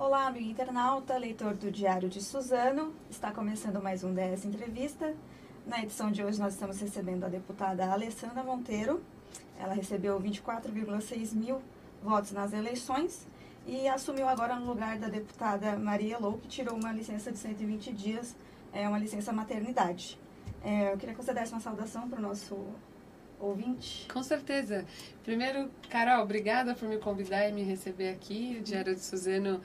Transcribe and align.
Olá, 0.00 0.28
amigo 0.28 0.48
internauta, 0.48 1.18
leitor 1.18 1.54
do 1.54 1.72
Diário 1.72 2.08
de 2.08 2.22
Suzano. 2.22 2.94
Está 3.10 3.32
começando 3.32 3.82
mais 3.82 4.04
um 4.04 4.14
DS 4.14 4.44
Entrevista. 4.44 5.12
Na 5.66 5.82
edição 5.82 6.12
de 6.12 6.22
hoje 6.22 6.38
nós 6.38 6.54
estamos 6.54 6.80
recebendo 6.80 7.24
a 7.24 7.28
deputada 7.28 7.84
Alessandra 7.90 8.44
Monteiro. 8.44 9.02
Ela 9.58 9.74
recebeu 9.74 10.20
24,6 10.20 11.34
mil 11.34 11.60
votos 12.00 12.30
nas 12.30 12.52
eleições 12.52 13.26
e 13.66 13.88
assumiu 13.88 14.28
agora 14.28 14.54
no 14.54 14.66
lugar 14.66 15.00
da 15.00 15.08
deputada 15.08 15.76
Maria 15.76 16.16
Lou, 16.16 16.38
que 16.38 16.46
tirou 16.46 16.76
uma 16.76 16.92
licença 16.92 17.32
de 17.32 17.38
120 17.38 17.92
dias, 17.92 18.36
é 18.72 18.88
uma 18.88 19.00
licença 19.00 19.32
maternidade. 19.32 20.16
É, 20.62 20.92
eu 20.92 20.96
queria 20.96 21.12
que 21.12 21.20
você 21.20 21.34
desse 21.34 21.52
uma 21.52 21.60
saudação 21.60 22.08
para 22.08 22.20
o 22.20 22.22
nosso 22.22 22.54
ouvinte. 23.40 24.06
Com 24.12 24.22
certeza. 24.22 24.84
Primeiro, 25.24 25.70
Carol, 25.88 26.22
obrigada 26.22 26.74
por 26.74 26.88
me 26.88 26.98
convidar 26.98 27.48
e 27.48 27.52
me 27.52 27.62
receber 27.62 28.10
aqui. 28.10 28.56
O 28.60 28.62
Diário 28.62 28.94
de 28.94 29.00
Suzano 29.00 29.60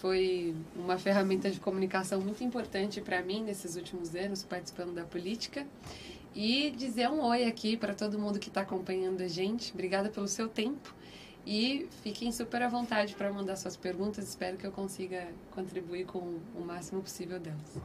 foi 0.00 0.54
uma 0.74 0.98
ferramenta 0.98 1.50
de 1.50 1.60
comunicação 1.60 2.20
muito 2.20 2.42
importante 2.42 3.00
para 3.00 3.22
mim 3.22 3.42
nesses 3.42 3.76
últimos 3.76 4.14
anos, 4.14 4.42
participando 4.42 4.94
da 4.94 5.04
política. 5.04 5.66
E 6.34 6.70
dizer 6.72 7.08
um 7.08 7.22
oi 7.22 7.44
aqui 7.44 7.76
para 7.76 7.94
todo 7.94 8.18
mundo 8.18 8.38
que 8.38 8.48
está 8.48 8.62
acompanhando 8.62 9.22
a 9.22 9.28
gente. 9.28 9.72
Obrigada 9.72 10.08
pelo 10.08 10.26
seu 10.26 10.48
tempo. 10.48 10.94
E 11.46 11.86
fiquem 12.02 12.32
super 12.32 12.62
à 12.62 12.68
vontade 12.68 13.14
para 13.14 13.32
mandar 13.32 13.56
suas 13.56 13.76
perguntas. 13.76 14.28
Espero 14.28 14.56
que 14.56 14.66
eu 14.66 14.72
consiga 14.72 15.28
contribuir 15.50 16.06
com 16.06 16.40
o 16.54 16.60
máximo 16.64 17.02
possível 17.02 17.38
delas. 17.38 17.78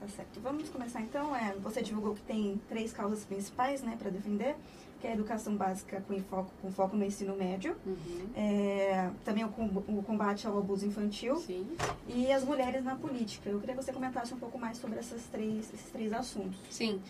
Tá 0.00 0.08
certo. 0.08 0.40
Vamos 0.40 0.68
começar 0.70 1.00
então. 1.02 1.36
É, 1.36 1.54
você 1.56 1.82
divulgou 1.82 2.14
que 2.14 2.22
tem 2.22 2.60
três 2.68 2.92
causas 2.92 3.24
principais 3.24 3.82
né, 3.82 3.96
para 3.98 4.10
defender 4.10 4.56
que 5.00 5.06
é 5.06 5.10
a 5.10 5.14
educação 5.14 5.56
básica 5.56 6.02
com 6.06 6.20
foco, 6.20 6.50
com 6.60 6.70
foco 6.70 6.94
no 6.94 7.04
ensino 7.04 7.34
médio, 7.34 7.74
uhum. 7.86 8.28
é, 8.36 9.10
também 9.24 9.44
o, 9.44 9.48
o, 9.48 10.02
combate 10.02 10.46
ao 10.46 10.58
abuso 10.58 10.86
infantil 10.86 11.36
Sim. 11.36 11.66
e 12.06 12.30
as 12.30 12.44
mulheres 12.44 12.84
na 12.84 12.94
política. 12.94 13.48
Eu 13.48 13.58
queria 13.58 13.74
que 13.74 13.82
você 13.82 13.92
comentasse 13.92 14.34
um 14.34 14.38
pouco 14.38 14.58
mais 14.58 14.76
sobre 14.76 14.98
essas 14.98 15.22
três, 15.24 15.72
esses 15.72 15.90
três 15.90 16.12
assuntos. 16.12 16.58
Sim. 16.68 17.00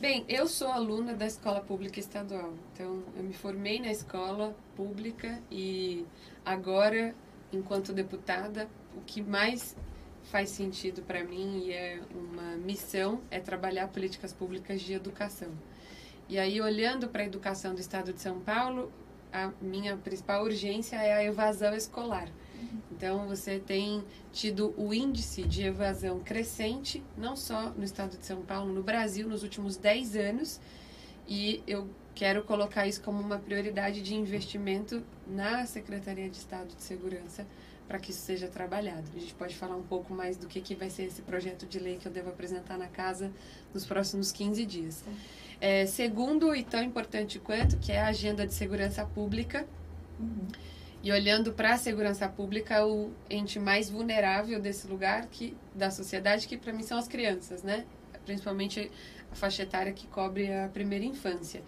Bem, 0.00 0.24
eu 0.26 0.48
sou 0.48 0.68
aluna 0.68 1.14
da 1.14 1.26
escola 1.26 1.60
pública 1.60 2.00
estadual, 2.00 2.52
então 2.72 3.02
eu 3.16 3.22
me 3.22 3.34
formei 3.34 3.78
na 3.78 3.92
escola 3.92 4.56
pública 4.74 5.38
e 5.50 6.04
agora, 6.44 7.14
enquanto 7.52 7.92
deputada, 7.92 8.68
o 8.96 9.02
que 9.02 9.22
mais 9.22 9.76
faz 10.30 10.50
sentido 10.50 11.02
para 11.02 11.22
mim 11.24 11.64
e 11.66 11.72
é 11.72 12.00
uma 12.14 12.56
missão 12.56 13.20
é 13.30 13.40
trabalhar 13.40 13.88
políticas 13.88 14.32
públicas 14.32 14.80
de 14.80 14.92
educação. 14.92 15.50
E 16.28 16.38
aí, 16.38 16.60
olhando 16.60 17.08
para 17.08 17.22
a 17.22 17.26
educação 17.26 17.74
do 17.74 17.80
estado 17.80 18.12
de 18.12 18.20
São 18.20 18.40
Paulo, 18.40 18.90
a 19.32 19.50
minha 19.60 19.96
principal 19.96 20.44
urgência 20.44 20.96
é 20.96 21.12
a 21.12 21.24
evasão 21.24 21.74
escolar. 21.74 22.28
Então, 22.90 23.28
você 23.28 23.58
tem 23.58 24.02
tido 24.32 24.72
o 24.78 24.94
índice 24.94 25.42
de 25.42 25.64
evasão 25.64 26.20
crescente, 26.20 27.02
não 27.16 27.36
só 27.36 27.70
no 27.70 27.84
estado 27.84 28.16
de 28.16 28.24
São 28.24 28.42
Paulo, 28.42 28.72
no 28.72 28.82
Brasil, 28.82 29.28
nos 29.28 29.42
últimos 29.42 29.76
10 29.76 30.16
anos. 30.16 30.60
E 31.28 31.62
eu 31.66 31.88
quero 32.14 32.42
colocar 32.44 32.86
isso 32.86 33.02
como 33.02 33.20
uma 33.20 33.38
prioridade 33.38 34.00
de 34.00 34.14
investimento 34.14 35.02
na 35.26 35.66
Secretaria 35.66 36.30
de 36.30 36.38
Estado 36.38 36.68
de 36.74 36.82
Segurança 36.82 37.46
para 37.86 37.98
que 37.98 38.10
isso 38.10 38.20
seja 38.20 38.48
trabalhado. 38.48 39.04
A 39.14 39.18
gente 39.18 39.34
pode 39.34 39.54
falar 39.54 39.76
um 39.76 39.82
pouco 39.82 40.14
mais 40.14 40.36
do 40.36 40.46
que, 40.46 40.60
que 40.60 40.74
vai 40.74 40.90
ser 40.90 41.04
esse 41.04 41.22
projeto 41.22 41.66
de 41.66 41.78
lei 41.78 41.96
que 41.96 42.06
eu 42.06 42.12
devo 42.12 42.30
apresentar 42.30 42.78
na 42.78 42.88
casa 42.88 43.30
nos 43.72 43.84
próximos 43.84 44.32
15 44.32 44.64
dias. 44.64 45.04
É, 45.60 45.86
segundo, 45.86 46.54
e 46.54 46.62
tão 46.62 46.82
importante 46.82 47.38
quanto, 47.38 47.76
que 47.78 47.92
é 47.92 48.00
a 48.00 48.08
agenda 48.08 48.46
de 48.46 48.54
segurança 48.54 49.04
pública. 49.04 49.66
Uhum. 50.18 50.48
E 51.02 51.12
olhando 51.12 51.52
para 51.52 51.74
a 51.74 51.76
segurança 51.76 52.26
pública, 52.28 52.86
o 52.86 53.12
ente 53.28 53.58
mais 53.58 53.90
vulnerável 53.90 54.58
desse 54.58 54.86
lugar, 54.86 55.26
que 55.26 55.54
da 55.74 55.90
sociedade, 55.90 56.48
que 56.48 56.56
para 56.56 56.72
mim 56.72 56.82
são 56.82 56.96
as 56.96 57.06
crianças, 57.06 57.62
né? 57.62 57.84
Principalmente 58.24 58.90
a 59.30 59.34
faixa 59.34 59.64
etária 59.64 59.92
que 59.92 60.06
cobre 60.06 60.50
a 60.50 60.68
primeira 60.68 61.04
infância. 61.04 61.62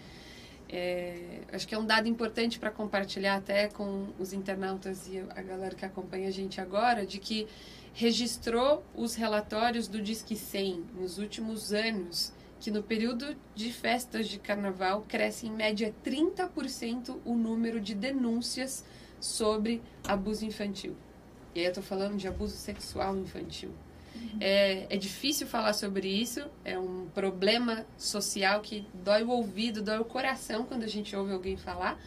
É, 0.68 1.42
acho 1.52 1.66
que 1.66 1.74
é 1.74 1.78
um 1.78 1.86
dado 1.86 2.08
importante 2.08 2.58
para 2.58 2.70
compartilhar 2.70 3.36
até 3.36 3.68
com 3.68 4.08
os 4.18 4.32
internautas 4.32 5.06
e 5.06 5.18
a 5.30 5.42
galera 5.42 5.74
que 5.74 5.84
acompanha 5.84 6.28
a 6.28 6.32
gente 6.32 6.60
agora, 6.60 7.06
de 7.06 7.18
que 7.18 7.46
registrou 7.94 8.84
os 8.94 9.14
relatórios 9.14 9.88
do 9.88 10.02
Disque 10.02 10.36
100 10.36 10.84
nos 10.98 11.18
últimos 11.18 11.72
anos 11.72 12.32
que 12.58 12.70
no 12.70 12.82
período 12.82 13.36
de 13.54 13.72
festas 13.72 14.28
de 14.28 14.38
carnaval 14.38 15.04
cresce 15.06 15.46
em 15.46 15.52
média 15.52 15.94
30% 16.04 17.18
o 17.24 17.34
número 17.34 17.80
de 17.80 17.94
denúncias 17.94 18.84
sobre 19.20 19.82
abuso 20.06 20.44
infantil. 20.44 20.96
E 21.54 21.60
aí 21.60 21.66
eu 21.66 21.70
estou 21.70 21.82
falando 21.82 22.16
de 22.16 22.26
abuso 22.26 22.56
sexual 22.56 23.16
infantil. 23.16 23.70
É, 24.40 24.86
é 24.90 24.96
difícil 24.96 25.46
falar 25.46 25.72
sobre 25.72 26.08
isso, 26.08 26.42
é 26.64 26.78
um 26.78 27.06
problema 27.14 27.86
social 27.96 28.60
que 28.60 28.86
dói 28.92 29.22
o 29.22 29.30
ouvido, 29.30 29.82
dói 29.82 29.98
o 29.98 30.04
coração 30.04 30.64
quando 30.64 30.82
a 30.82 30.88
gente 30.88 31.14
ouve 31.16 31.32
alguém 31.32 31.56
falar, 31.56 31.98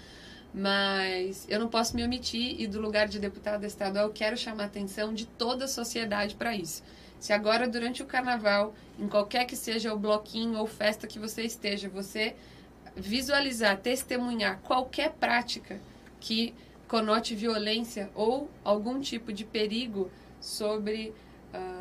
mas 0.54 1.46
eu 1.50 1.60
não 1.60 1.68
posso 1.68 1.96
me 1.96 2.04
omitir 2.04 2.60
e 2.60 2.68
do 2.68 2.80
lugar 2.80 3.08
de 3.08 3.20
deputada 3.20 3.66
estadual 3.66 4.06
eu 4.06 4.14
quero 4.14 4.38
chamar 4.38 4.64
a 4.64 4.66
atenção 4.68 5.14
de 5.14 5.26
toda 5.26 5.66
a 5.66 5.68
sociedade 5.68 6.36
para 6.36 6.56
isso. 6.56 6.84
Se 7.20 7.34
agora, 7.34 7.68
durante 7.68 8.02
o 8.02 8.06
carnaval, 8.06 8.74
em 8.98 9.08
qualquer 9.08 9.46
que 9.46 9.56
seja 9.56 9.94
o 9.94 10.00
bloquinho 10.00 10.58
ou 10.58 10.66
festa 10.66 11.06
que 11.06 11.20
você 11.20 11.44
esteja, 11.44 11.90
você 11.90 12.36
visualizar, 12.96 13.78
testemunhar 13.78 14.60
qualquer 14.62 15.12
prática 15.12 15.80
que 16.20 16.54
conote 16.88 17.36
violência 17.36 18.10
ou 18.16 18.50
algum 18.64 19.00
tipo 19.00 19.32
de 19.34 19.44
perigo 19.46 20.10
sobre 20.40 21.14
a 21.54 21.79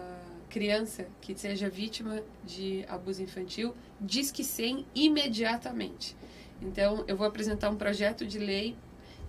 criança 0.59 1.07
que 1.21 1.39
seja 1.39 1.71
vítima 1.71 2.21
de 2.45 2.85
abuso 2.89 3.23
infantil, 3.23 3.77
diz 4.01 4.33
que 4.33 4.43
sim 4.43 4.85
imediatamente. 4.93 6.17
Então, 6.61 7.05
eu 7.07 7.17
vou 7.17 7.25
apresentar 7.25 7.71
um 7.71 7.77
projeto 7.77 8.27
de 8.27 8.41
lei 8.41 8.77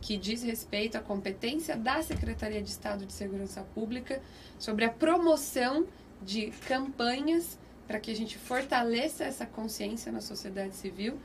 que 0.02 0.18
diz 0.18 0.42
respeito 0.42 0.98
à 0.98 1.02
competência 1.02 1.78
da 1.78 2.02
Secretaria 2.02 2.64
de 2.64 2.70
Estado 2.72 3.06
de 3.06 3.14
Segurança 3.14 3.62
Pública 3.76 4.20
sobre 4.58 4.86
a 4.86 4.90
promoção 4.90 5.86
de 6.20 6.48
campanhas 6.68 7.60
para 7.88 8.00
que 8.00 8.10
a 8.10 8.16
gente 8.16 8.36
fortaleça 8.36 9.24
essa 9.24 9.46
consciência 9.46 10.12
na 10.12 10.22
sociedade 10.22 10.76
civil 10.76 11.20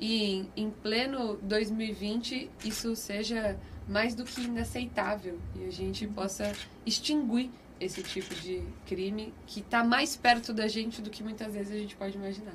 e 0.00 0.46
em 0.56 0.68
pleno 0.68 1.36
2020 1.42 2.50
isso 2.64 2.96
seja 2.96 3.56
mais 3.88 4.16
do 4.16 4.24
que 4.24 4.40
inaceitável 4.40 5.38
e 5.54 5.64
a 5.64 5.70
gente 5.70 6.08
possa 6.08 6.52
extinguir 6.84 7.52
esse 7.80 8.02
tipo 8.02 8.34
de 8.34 8.62
crime 8.86 9.32
que 9.46 9.60
está 9.60 9.82
mais 9.82 10.16
perto 10.16 10.52
da 10.52 10.68
gente 10.68 11.02
do 11.02 11.10
que 11.10 11.22
muitas 11.22 11.52
vezes 11.52 11.72
a 11.72 11.78
gente 11.78 11.96
pode 11.96 12.16
imaginar. 12.16 12.54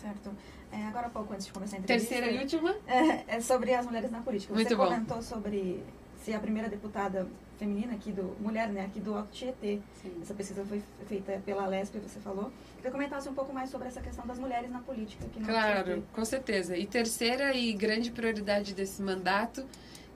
Certo. 0.00 0.30
É, 0.70 0.84
agora 0.84 1.06
há 1.06 1.10
pouco, 1.10 1.32
antes 1.32 1.46
de 1.46 1.52
começar 1.52 1.76
a 1.76 1.80
entrevista... 1.80 2.14
Terceira 2.14 2.36
e 2.36 2.42
última? 2.42 2.76
É, 2.86 3.36
é 3.36 3.40
sobre 3.40 3.72
as 3.72 3.86
mulheres 3.86 4.10
na 4.10 4.20
política. 4.20 4.52
Você 4.52 4.64
Muito 4.64 4.76
comentou 4.76 5.16
bom. 5.16 5.22
sobre 5.22 5.82
se 6.22 6.34
a 6.34 6.38
primeira 6.38 6.68
deputada 6.68 7.26
feminina 7.58 7.94
aqui 7.94 8.12
do 8.12 8.36
mulher, 8.40 8.68
né, 8.68 8.84
aqui 8.84 9.00
do 9.00 9.14
Alto 9.14 9.30
Tietê. 9.32 9.80
Sim. 10.00 10.12
Essa 10.22 10.34
pesquisa 10.34 10.64
foi 10.64 10.82
feita 11.06 11.40
pela 11.44 11.66
Lesp, 11.66 11.98
você 11.98 12.20
falou. 12.20 12.52
Queria 12.76 12.92
comentasse 12.92 13.28
um 13.28 13.34
pouco 13.34 13.52
mais 13.52 13.70
sobre 13.70 13.88
essa 13.88 14.00
questão 14.00 14.24
das 14.26 14.38
mulheres 14.38 14.70
na 14.70 14.78
política 14.78 15.26
aqui 15.26 15.40
no 15.40 15.46
Claro, 15.46 16.04
com 16.12 16.24
certeza. 16.24 16.76
E 16.76 16.86
terceira 16.86 17.54
e 17.54 17.72
grande 17.72 18.10
prioridade 18.10 18.72
desse 18.72 19.02
mandato, 19.02 19.66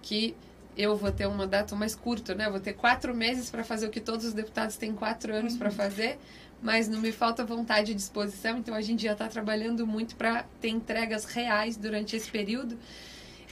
que 0.00 0.36
eu 0.76 0.96
vou 0.96 1.12
ter 1.12 1.26
um 1.26 1.34
mandato 1.34 1.76
mais 1.76 1.94
curto, 1.94 2.34
né? 2.34 2.46
Eu 2.46 2.50
vou 2.50 2.60
ter 2.60 2.72
quatro 2.72 3.14
meses 3.14 3.50
para 3.50 3.62
fazer 3.62 3.86
o 3.86 3.90
que 3.90 4.00
todos 4.00 4.24
os 4.26 4.32
deputados 4.32 4.76
têm 4.76 4.94
quatro 4.94 5.34
anos 5.34 5.52
uhum. 5.52 5.58
para 5.58 5.70
fazer, 5.70 6.18
mas 6.62 6.88
não 6.88 7.00
me 7.00 7.12
falta 7.12 7.44
vontade 7.44 7.92
e 7.92 7.94
disposição, 7.94 8.58
então 8.58 8.74
a 8.74 8.80
gente 8.80 9.02
já 9.02 9.12
está 9.12 9.28
trabalhando 9.28 9.86
muito 9.86 10.16
para 10.16 10.44
ter 10.60 10.68
entregas 10.68 11.24
reais 11.24 11.76
durante 11.76 12.16
esse 12.16 12.30
período. 12.30 12.78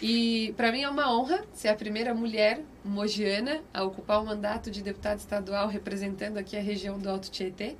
E 0.03 0.55
para 0.57 0.73
mim 0.73 0.83
é 0.83 0.89
uma 0.89 1.15
honra 1.15 1.45
ser 1.53 1.69
a 1.69 1.75
primeira 1.75 2.15
mulher 2.15 2.63
mogiana 2.83 3.61
a 3.75 3.85
ocupar 3.85 4.23
o 4.23 4.27
mandato 4.27 4.71
de 4.71 4.83
deputada 4.83 5.17
estadual 5.17 5.69
representando 5.69 6.39
aqui 6.39 6.57
a 6.57 6.63
região 6.63 6.99
do 6.99 7.11
Alto 7.11 7.31
Tietê. 7.31 7.77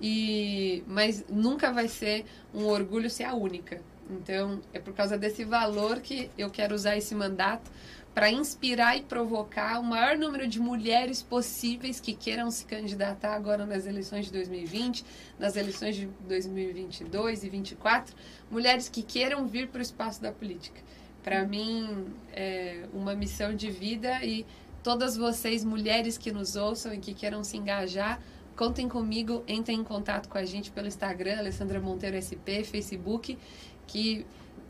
E 0.00 0.84
mas 0.86 1.24
nunca 1.28 1.72
vai 1.72 1.88
ser 1.88 2.24
um 2.54 2.66
orgulho 2.66 3.10
ser 3.10 3.24
a 3.24 3.34
única. 3.34 3.80
Então, 4.10 4.60
é 4.72 4.78
por 4.78 4.94
causa 4.94 5.18
desse 5.18 5.44
valor 5.44 6.00
que 6.00 6.30
eu 6.38 6.48
quero 6.48 6.74
usar 6.74 6.96
esse 6.96 7.14
mandato 7.14 7.70
para 8.18 8.32
inspirar 8.32 8.96
e 8.96 9.02
provocar 9.02 9.78
o 9.78 9.84
maior 9.84 10.18
número 10.18 10.48
de 10.48 10.58
mulheres 10.58 11.22
possíveis 11.22 12.00
que 12.00 12.12
queiram 12.12 12.50
se 12.50 12.64
candidatar 12.64 13.32
agora 13.32 13.64
nas 13.64 13.86
eleições 13.86 14.24
de 14.24 14.32
2020, 14.32 15.04
nas 15.38 15.54
eleições 15.54 15.94
de 15.94 16.06
2022 16.26 17.04
e 17.04 17.42
2024, 17.42 18.16
mulheres 18.50 18.88
que 18.88 19.04
queiram 19.04 19.46
vir 19.46 19.68
para 19.68 19.78
o 19.78 19.82
espaço 19.82 20.20
da 20.20 20.32
política. 20.32 20.80
Para 21.22 21.44
mim 21.44 22.06
é 22.32 22.86
uma 22.92 23.14
missão 23.14 23.54
de 23.54 23.70
vida 23.70 24.18
e 24.24 24.44
todas 24.82 25.16
vocês 25.16 25.62
mulheres 25.62 26.18
que 26.18 26.32
nos 26.32 26.56
ouçam 26.56 26.92
e 26.92 26.98
que 26.98 27.14
queiram 27.14 27.44
se 27.44 27.56
engajar, 27.56 28.20
contem 28.56 28.88
comigo, 28.88 29.44
entrem 29.46 29.78
em 29.78 29.84
contato 29.84 30.28
com 30.28 30.38
a 30.38 30.44
gente 30.44 30.72
pelo 30.72 30.88
Instagram, 30.88 31.38
Alessandra 31.38 31.80
Monteiro 31.80 32.16
SP, 32.18 32.64
Facebook, 32.64 33.38
que 33.86 34.26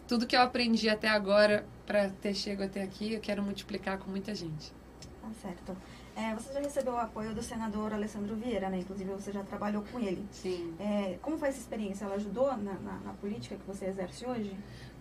tudo 0.09 0.27
que 0.27 0.35
eu 0.35 0.41
aprendi 0.41 0.89
até 0.89 1.07
agora 1.07 1.67
para 1.87 2.09
ter 2.09 2.35
chego 2.35 2.65
até 2.65 2.83
aqui, 2.83 3.13
eu 3.13 3.21
quero 3.21 3.43
multiplicar 3.43 3.99
com 3.99 4.11
muita 4.11 4.35
gente. 4.35 4.73
Tá 5.21 5.29
certo. 5.43 5.77
É, 6.17 6.35
você 6.35 6.53
já 6.53 6.61
recebeu 6.61 6.95
o 6.95 6.99
apoio 6.99 7.33
do 7.33 7.43
senador 7.43 7.93
Alessandro 7.93 8.35
Vieira, 8.35 8.69
né? 8.71 8.79
Inclusive 8.79 9.09
você 9.11 9.31
já 9.31 9.45
trabalhou 9.45 9.85
com 9.93 10.01
ele. 10.01 10.27
Sim. 10.33 10.75
É, 10.81 11.17
como 11.23 11.39
foi 11.39 11.51
essa 11.51 11.61
experiência? 11.61 12.07
Ela 12.07 12.17
ajudou 12.17 12.47
na, 12.57 12.73
na, 12.73 12.99
na 13.05 13.13
política 13.21 13.55
que 13.55 13.65
você 13.65 13.85
exerce 13.85 14.27
hoje? 14.27 14.53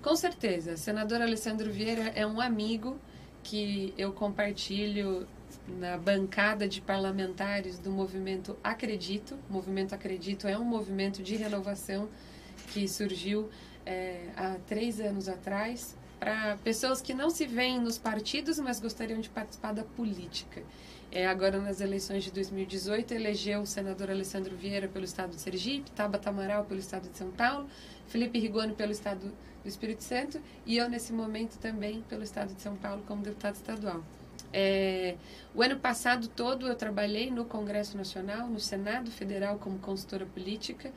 Com 0.04 0.16
certeza. 0.16 0.74
O 0.74 0.78
senador 0.78 1.22
Alessandro 1.22 1.72
Vieira 1.72 2.12
é 2.14 2.28
um 2.28 2.40
amigo 2.40 3.00
que 3.42 3.94
eu 3.98 4.12
compartilho 4.12 5.26
na 5.80 5.98
bancada 5.98 6.68
de 6.68 6.82
parlamentares 6.82 7.80
do 7.80 7.90
movimento 7.90 8.56
Acredito. 8.64 9.40
O 9.50 9.54
movimento 9.54 9.96
Acredito 9.96 10.48
é 10.48 10.58
um 10.58 10.66
movimento 10.66 11.24
de 11.24 11.36
renovação 11.36 12.10
que 12.74 12.88
surgiu 12.88 13.50
é, 13.88 14.20
há 14.36 14.58
três 14.68 15.00
anos 15.00 15.30
atrás 15.30 15.96
para 16.20 16.58
pessoas 16.58 17.00
que 17.02 17.14
não 17.14 17.30
se 17.30 17.46
veem 17.46 17.80
nos 17.80 17.98
partidos, 17.98 18.60
mas 18.60 18.82
gostariam 18.82 19.22
de 19.22 19.30
participar 19.30 19.74
da 19.74 19.84
política. 19.84 20.62
É, 21.10 21.26
agora, 21.26 21.58
nas 21.58 21.80
eleições 21.80 22.26
de 22.26 22.32
2018, 22.32 23.14
elegeu 23.14 23.62
o 23.62 23.66
senador 23.66 24.10
Alessandro 24.12 24.58
Vieira 24.58 24.90
pelo 24.90 25.06
estado 25.06 25.30
de 25.30 25.40
Sergipe, 25.40 25.90
Tabata 25.92 26.30
Amaral 26.30 26.66
pelo 26.66 26.82
estado 26.82 27.10
de 27.10 27.18
São 27.18 27.32
Paulo, 27.32 27.70
Felipe 28.08 28.38
Rigoni 28.40 28.74
pelo 28.74 28.92
estado 28.92 29.32
do 29.64 29.70
Espírito 29.70 30.04
Santo 30.04 30.42
e 30.66 30.76
eu, 30.76 30.90
nesse 30.90 31.14
momento, 31.14 31.58
também 31.58 32.02
pelo 32.10 32.24
estado 32.24 32.54
de 32.54 32.62
São 32.62 32.76
Paulo 32.76 33.04
como 33.08 33.24
deputado 33.24 33.56
estadual. 33.56 34.04
É, 34.52 35.16
o 35.56 35.62
ano 35.62 35.78
passado 35.78 36.28
todo 36.28 36.68
eu 36.68 36.76
trabalhei 36.76 37.32
no 37.32 37.46
Congresso 37.46 37.96
Nacional, 37.96 38.48
no 38.48 38.60
Senado 38.60 39.10
Federal 39.12 39.58
como 39.60 39.80
consultora 39.80 40.26
política 40.26 40.92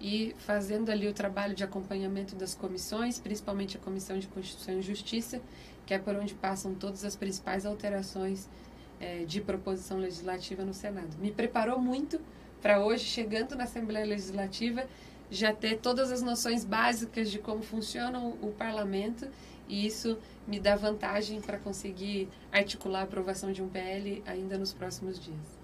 e 0.00 0.34
fazendo 0.38 0.90
ali 0.90 1.08
o 1.08 1.12
trabalho 1.12 1.54
de 1.54 1.64
acompanhamento 1.64 2.36
das 2.36 2.54
comissões, 2.54 3.18
principalmente 3.18 3.76
a 3.76 3.80
Comissão 3.80 4.18
de 4.18 4.28
Constituição 4.28 4.78
e 4.78 4.82
Justiça, 4.82 5.40
que 5.84 5.94
é 5.94 5.98
por 5.98 6.14
onde 6.14 6.34
passam 6.34 6.74
todas 6.74 7.04
as 7.04 7.16
principais 7.16 7.66
alterações 7.66 8.48
é, 9.00 9.24
de 9.24 9.40
proposição 9.40 9.98
legislativa 9.98 10.64
no 10.64 10.74
Senado. 10.74 11.16
Me 11.18 11.32
preparou 11.32 11.80
muito 11.80 12.20
para 12.60 12.84
hoje, 12.84 13.04
chegando 13.04 13.56
na 13.56 13.64
Assembleia 13.64 14.06
Legislativa, 14.06 14.86
já 15.30 15.52
ter 15.52 15.78
todas 15.78 16.10
as 16.10 16.22
noções 16.22 16.64
básicas 16.64 17.30
de 17.30 17.38
como 17.38 17.62
funciona 17.62 18.18
o, 18.18 18.48
o 18.48 18.52
parlamento 18.52 19.28
e 19.68 19.86
isso 19.86 20.18
me 20.46 20.58
dá 20.58 20.74
vantagem 20.74 21.40
para 21.40 21.58
conseguir 21.58 22.28
articular 22.50 23.00
a 23.00 23.02
aprovação 23.02 23.52
de 23.52 23.62
um 23.62 23.68
PL 23.68 24.22
ainda 24.26 24.56
nos 24.56 24.72
próximos 24.72 25.20
dias. 25.20 25.57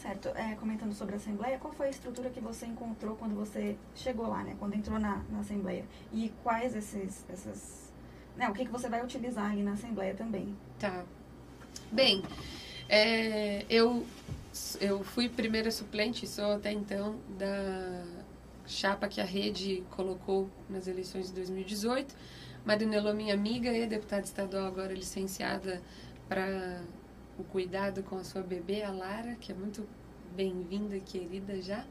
Certo. 0.00 0.28
É, 0.28 0.54
comentando 0.54 0.94
sobre 0.94 1.14
a 1.14 1.16
Assembleia, 1.16 1.58
qual 1.58 1.72
foi 1.72 1.88
a 1.88 1.90
estrutura 1.90 2.30
que 2.30 2.40
você 2.40 2.66
encontrou 2.66 3.16
quando 3.16 3.34
você 3.34 3.76
chegou 3.94 4.28
lá, 4.28 4.44
né? 4.44 4.56
Quando 4.58 4.74
entrou 4.74 4.98
na, 4.98 5.22
na 5.30 5.40
Assembleia? 5.40 5.84
E 6.12 6.32
quais 6.42 6.74
esses, 6.76 7.24
essas... 7.28 7.92
Né, 8.36 8.48
o 8.48 8.52
que, 8.52 8.64
que 8.64 8.70
você 8.70 8.88
vai 8.88 9.04
utilizar 9.04 9.50
ali 9.50 9.62
na 9.62 9.72
Assembleia 9.72 10.14
também? 10.14 10.56
Tá. 10.78 11.04
Bem, 11.90 12.22
é, 12.88 13.64
eu, 13.68 14.06
eu 14.80 15.02
fui 15.02 15.28
primeira 15.28 15.70
suplente, 15.70 16.26
sou 16.26 16.52
até 16.52 16.70
então 16.70 17.16
da 17.36 18.04
chapa 18.66 19.08
que 19.08 19.20
a 19.20 19.24
rede 19.24 19.82
colocou 19.90 20.48
nas 20.68 20.86
eleições 20.86 21.28
de 21.28 21.32
2018. 21.32 22.14
Marinello, 22.64 23.12
minha 23.14 23.34
amiga 23.34 23.72
e 23.72 23.86
deputada 23.86 24.22
estadual, 24.22 24.66
agora 24.66 24.92
licenciada 24.92 25.82
para 26.28 26.82
o 27.38 27.44
cuidado 27.44 28.02
com 28.02 28.16
a 28.16 28.24
sua 28.24 28.42
bebê, 28.42 28.82
a 28.82 28.90
Lara, 28.90 29.36
que 29.36 29.52
é 29.52 29.54
muito 29.54 29.86
bem-vinda 30.34 30.96
e 30.96 31.00
querida 31.00 31.60
já, 31.62 31.84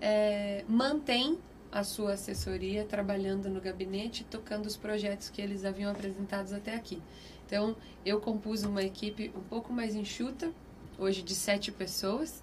é, 0.00 0.64
mantém 0.68 1.38
a 1.70 1.82
sua 1.82 2.12
assessoria 2.12 2.84
trabalhando 2.84 3.48
no 3.48 3.60
gabinete, 3.60 4.24
tocando 4.24 4.66
os 4.66 4.76
projetos 4.76 5.30
que 5.30 5.40
eles 5.40 5.64
haviam 5.64 5.90
apresentados 5.90 6.52
até 6.52 6.74
aqui. 6.74 7.02
Então, 7.46 7.74
eu 8.04 8.20
compus 8.20 8.62
uma 8.62 8.82
equipe 8.82 9.32
um 9.34 9.40
pouco 9.40 9.72
mais 9.72 9.94
enxuta, 9.94 10.52
hoje 10.98 11.22
de 11.22 11.34
sete 11.34 11.72
pessoas, 11.72 12.42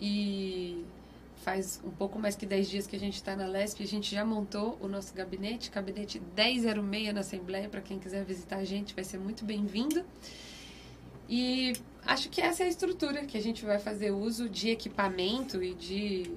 e 0.00 0.84
faz 1.36 1.80
um 1.84 1.90
pouco 1.90 2.18
mais 2.18 2.36
que 2.36 2.46
dez 2.46 2.68
dias 2.70 2.86
que 2.86 2.96
a 2.96 2.98
gente 2.98 3.14
está 3.14 3.36
na 3.36 3.46
LESP, 3.46 3.82
a 3.82 3.86
gente 3.86 4.14
já 4.14 4.24
montou 4.24 4.78
o 4.80 4.88
nosso 4.88 5.12
gabinete, 5.12 5.70
gabinete 5.70 6.20
1006 6.36 7.12
na 7.12 7.20
Assembleia, 7.20 7.68
para 7.68 7.80
quem 7.80 7.98
quiser 7.98 8.24
visitar 8.24 8.56
a 8.56 8.64
gente, 8.64 8.94
vai 8.94 9.04
ser 9.04 9.18
muito 9.18 9.44
bem-vindo. 9.44 10.04
E 11.28 11.72
acho 12.04 12.28
que 12.28 12.40
essa 12.40 12.62
é 12.62 12.66
a 12.66 12.68
estrutura 12.68 13.24
que 13.24 13.36
a 13.38 13.42
gente 13.42 13.64
vai 13.64 13.78
fazer 13.78 14.10
uso 14.10 14.48
de 14.48 14.70
equipamento 14.70 15.62
e 15.62 15.74
de 15.74 16.32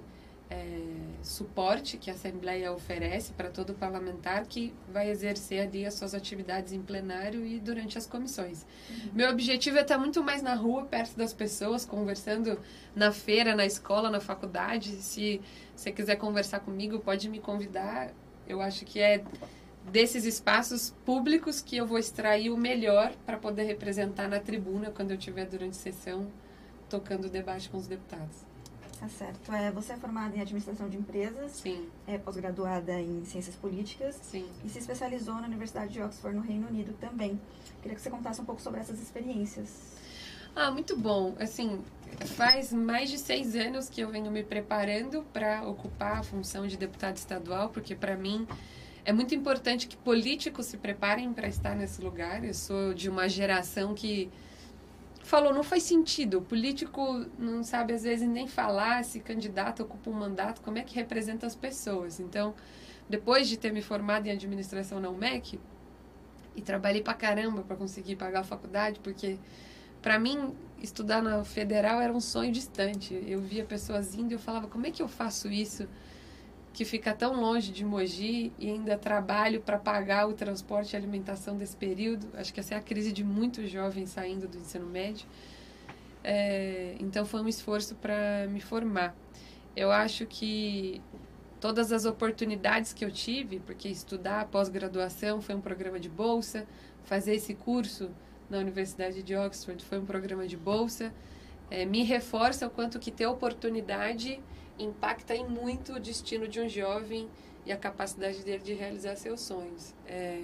é, 0.49 0.79
suporte 1.23 1.97
que 1.97 2.09
a 2.09 2.13
Assembleia 2.13 2.71
oferece 2.71 3.33
para 3.33 3.49
todo 3.49 3.73
parlamentar 3.73 4.45
que 4.45 4.73
vai 4.87 5.09
exercer 5.09 5.67
ali 5.67 5.85
as 5.85 5.95
suas 5.95 6.13
atividades 6.13 6.71
em 6.71 6.81
plenário 6.81 7.45
e 7.45 7.59
durante 7.59 7.97
as 7.97 8.05
comissões. 8.05 8.65
Uhum. 8.89 9.11
Meu 9.13 9.29
objetivo 9.31 9.77
é 9.77 9.81
estar 9.81 9.97
muito 9.97 10.23
mais 10.23 10.41
na 10.41 10.53
rua, 10.53 10.85
perto 10.85 11.17
das 11.17 11.33
pessoas, 11.33 11.83
conversando 11.83 12.59
na 12.95 13.11
feira, 13.11 13.55
na 13.55 13.65
escola, 13.65 14.09
na 14.09 14.19
faculdade. 14.19 14.91
Se 14.97 15.41
você 15.75 15.91
quiser 15.91 16.17
conversar 16.17 16.59
comigo, 16.59 16.99
pode 16.99 17.27
me 17.27 17.39
convidar. 17.39 18.13
Eu 18.47 18.61
acho 18.61 18.85
que 18.85 18.99
é 18.99 19.23
desses 19.91 20.25
espaços 20.25 20.93
públicos 21.05 21.61
que 21.61 21.77
eu 21.77 21.85
vou 21.85 21.97
extrair 21.97 22.49
o 22.49 22.57
melhor 22.57 23.13
para 23.25 23.37
poder 23.37 23.63
representar 23.63 24.27
na 24.27 24.39
tribuna 24.39 24.91
quando 24.91 25.11
eu 25.11 25.17
estiver 25.17 25.45
durante 25.45 25.75
sessão 25.75 26.27
tocando 26.89 27.25
o 27.25 27.29
debate 27.29 27.69
com 27.69 27.77
os 27.77 27.87
deputados. 27.87 28.37
Tá 28.99 29.09
certo. 29.09 29.51
É, 29.51 29.71
você 29.71 29.93
é 29.93 29.97
formada 29.97 30.35
em 30.35 30.41
administração 30.41 30.89
de 30.89 30.97
empresas. 30.97 31.51
Sim. 31.51 31.87
É 32.07 32.17
pós-graduada 32.17 32.93
em 32.99 33.25
ciências 33.25 33.55
políticas. 33.55 34.15
Sim. 34.21 34.47
E 34.63 34.69
se 34.69 34.79
especializou 34.79 35.35
na 35.35 35.47
Universidade 35.47 35.91
de 35.93 36.01
Oxford, 36.01 36.35
no 36.35 36.41
Reino 36.41 36.67
Unido 36.67 36.93
também. 36.99 37.39
Queria 37.81 37.95
que 37.95 38.01
você 38.01 38.09
contasse 38.09 38.39
um 38.39 38.45
pouco 38.45 38.61
sobre 38.61 38.79
essas 38.79 39.01
experiências. 39.01 39.67
Ah, 40.55 40.71
muito 40.71 40.95
bom. 40.95 41.35
Assim, 41.37 41.83
faz 42.37 42.71
mais 42.71 43.09
de 43.09 43.17
seis 43.17 43.55
anos 43.55 43.89
que 43.89 43.99
eu 43.99 44.09
venho 44.09 44.31
me 44.31 44.43
preparando 44.43 45.23
para 45.33 45.67
ocupar 45.67 46.19
a 46.19 46.23
função 46.23 46.65
de 46.65 46.77
deputado 46.77 47.17
estadual, 47.17 47.69
porque 47.69 47.93
para 47.93 48.15
mim 48.15 48.47
é 49.05 49.13
muito 49.13 49.35
importante 49.35 49.87
que 49.87 49.95
políticos 49.95 50.65
se 50.65 50.77
preparem 50.77 51.31
para 51.31 51.47
estar 51.47 51.75
nesse 51.75 52.01
lugar. 52.01 52.43
Eu 52.43 52.55
sou 52.55 52.93
de 52.93 53.07
uma 53.07 53.29
geração 53.29 53.93
que 53.93 54.31
falou 55.23 55.53
não 55.53 55.63
faz 55.63 55.83
sentido. 55.83 56.39
O 56.39 56.41
político 56.41 57.23
não 57.37 57.63
sabe 57.63 57.93
às 57.93 58.01
vezes 58.01 58.27
nem 58.27 58.47
falar 58.47 59.05
se 59.05 59.19
candidato 59.19 59.83
ocupa 59.83 60.09
um 60.09 60.13
mandato, 60.13 60.61
como 60.61 60.79
é 60.79 60.83
que 60.83 60.95
representa 60.95 61.45
as 61.45 61.55
pessoas. 61.55 62.19
Então, 62.19 62.55
depois 63.07 63.47
de 63.47 63.57
ter 63.57 63.71
me 63.71 63.81
formado 63.81 64.25
em 64.25 64.31
administração 64.31 64.99
na 64.99 65.09
UMEC 65.09 65.59
e 66.55 66.61
trabalhei 66.61 67.03
pra 67.03 67.13
caramba 67.13 67.61
para 67.61 67.75
conseguir 67.75 68.15
pagar 68.15 68.39
a 68.39 68.43
faculdade, 68.43 68.99
porque 69.01 69.37
para 70.01 70.17
mim 70.17 70.55
estudar 70.81 71.21
na 71.21 71.43
federal 71.43 72.01
era 72.01 72.11
um 72.11 72.19
sonho 72.19 72.51
distante. 72.51 73.23
Eu 73.27 73.39
via 73.39 73.63
pessoas 73.65 74.15
indo 74.15 74.31
e 74.31 74.33
eu 74.33 74.39
falava, 74.39 74.67
como 74.67 74.87
é 74.87 74.91
que 74.91 75.01
eu 75.01 75.07
faço 75.07 75.47
isso? 75.51 75.87
Que 76.75 76.83
fica 76.83 77.13
tão 77.13 77.39
longe 77.39 77.71
de 77.71 77.85
Mogi 77.85 78.51
e 78.59 78.69
ainda 78.69 78.97
trabalho 78.97 79.61
para 79.61 79.79
pagar 79.79 80.27
o 80.27 80.33
transporte 80.33 80.91
e 80.91 80.97
alimentação 80.97 81.57
desse 81.57 81.77
período. 81.77 82.27
Acho 82.33 82.53
que 82.53 82.59
essa 82.59 82.75
é 82.75 82.77
a 82.77 82.81
crise 82.81 83.13
de 83.13 83.23
muitos 83.23 83.71
jovens 83.71 84.09
saindo 84.09 84.45
do 84.45 84.57
ensino 84.57 84.85
médio. 84.85 85.25
É, 86.21 86.97
então 86.99 87.25
foi 87.25 87.41
um 87.41 87.47
esforço 87.47 87.95
para 87.95 88.45
me 88.49 88.59
formar. 88.59 89.15
Eu 89.73 89.89
acho 89.89 90.25
que 90.25 91.01
todas 91.61 91.93
as 91.93 92.03
oportunidades 92.03 92.91
que 92.91 93.05
eu 93.05 93.11
tive, 93.11 93.61
porque 93.61 93.87
estudar 93.87 94.45
pós-graduação 94.47 95.41
foi 95.41 95.55
um 95.55 95.61
programa 95.61 95.97
de 95.97 96.09
bolsa, 96.09 96.67
fazer 97.05 97.35
esse 97.35 97.53
curso 97.53 98.09
na 98.49 98.57
Universidade 98.57 99.23
de 99.23 99.33
Oxford 99.33 99.81
foi 99.85 99.97
um 99.97 100.05
programa 100.05 100.45
de 100.45 100.57
bolsa, 100.57 101.13
é, 101.71 101.85
me 101.85 102.03
reforça 102.03 102.67
o 102.67 102.69
quanto 102.69 102.99
que 102.99 103.11
ter 103.11 103.27
oportunidade 103.27 104.41
impacta 104.77 105.35
em 105.35 105.47
muito 105.47 105.93
o 105.93 105.99
destino 105.99 106.47
de 106.47 106.59
um 106.59 106.67
jovem 106.67 107.29
e 107.65 107.71
a 107.71 107.77
capacidade 107.77 108.43
dele 108.43 108.63
de 108.63 108.73
realizar 108.73 109.15
seus 109.15 109.41
sonhos. 109.41 109.93
É, 110.05 110.41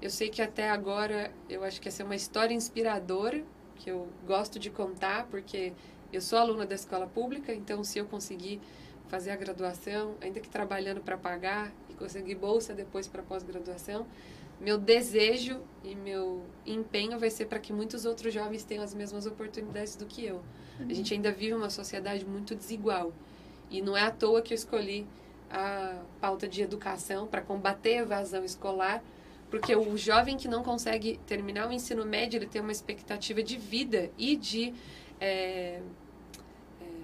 eu 0.00 0.10
sei 0.10 0.28
que 0.28 0.42
até 0.42 0.70
agora 0.70 1.32
eu 1.48 1.62
acho 1.62 1.80
que 1.80 1.88
essa 1.88 2.02
é 2.02 2.04
uma 2.04 2.16
história 2.16 2.54
inspiradora 2.54 3.44
que 3.76 3.90
eu 3.90 4.08
gosto 4.26 4.58
de 4.58 4.70
contar 4.70 5.26
porque 5.26 5.72
eu 6.12 6.20
sou 6.20 6.38
aluna 6.38 6.66
da 6.66 6.74
escola 6.74 7.06
pública, 7.06 7.52
então 7.52 7.82
se 7.82 7.98
eu 7.98 8.06
conseguir 8.06 8.60
fazer 9.08 9.30
a 9.30 9.36
graduação, 9.36 10.14
ainda 10.20 10.40
que 10.40 10.48
trabalhando 10.48 11.00
para 11.00 11.18
pagar 11.18 11.72
e 11.90 11.94
conseguir 11.94 12.34
bolsa 12.34 12.72
depois 12.74 13.06
para 13.06 13.22
pós-graduação, 13.22 14.06
meu 14.60 14.78
desejo 14.78 15.60
e 15.82 15.94
meu 15.94 16.42
empenho 16.64 17.18
vai 17.18 17.28
ser 17.28 17.46
para 17.46 17.58
que 17.58 17.72
muitos 17.72 18.04
outros 18.04 18.32
jovens 18.32 18.64
tenham 18.64 18.84
as 18.84 18.94
mesmas 18.94 19.26
oportunidades 19.26 19.96
do 19.96 20.06
que 20.06 20.24
eu. 20.24 20.36
Uhum. 20.78 20.86
A 20.88 20.94
gente 20.94 21.12
ainda 21.12 21.32
vive 21.32 21.54
uma 21.54 21.68
sociedade 21.68 22.24
muito 22.24 22.54
desigual. 22.54 23.12
E 23.72 23.82
não 23.82 23.96
é 23.96 24.02
à 24.02 24.10
toa 24.10 24.40
que 24.40 24.52
eu 24.52 24.54
escolhi 24.54 25.06
a 25.50 26.00
pauta 26.20 26.46
de 26.46 26.62
educação 26.62 27.26
para 27.26 27.40
combater 27.40 27.98
a 27.98 28.02
evasão 28.02 28.44
escolar, 28.44 29.02
porque 29.50 29.74
o 29.74 29.96
jovem 29.96 30.36
que 30.36 30.46
não 30.46 30.62
consegue 30.62 31.18
terminar 31.26 31.68
o 31.68 31.72
ensino 31.72 32.06
médio, 32.06 32.38
ele 32.38 32.46
tem 32.46 32.62
uma 32.62 32.70
expectativa 32.70 33.42
de 33.42 33.56
vida 33.56 34.10
e 34.16 34.36
de 34.36 34.72
é, 35.20 35.26
é, 35.26 35.80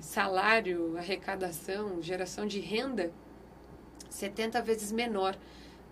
salário, 0.00 0.96
arrecadação, 0.96 2.00
geração 2.00 2.46
de 2.46 2.60
renda 2.60 3.12
70 4.08 4.62
vezes 4.62 4.92
menor 4.92 5.37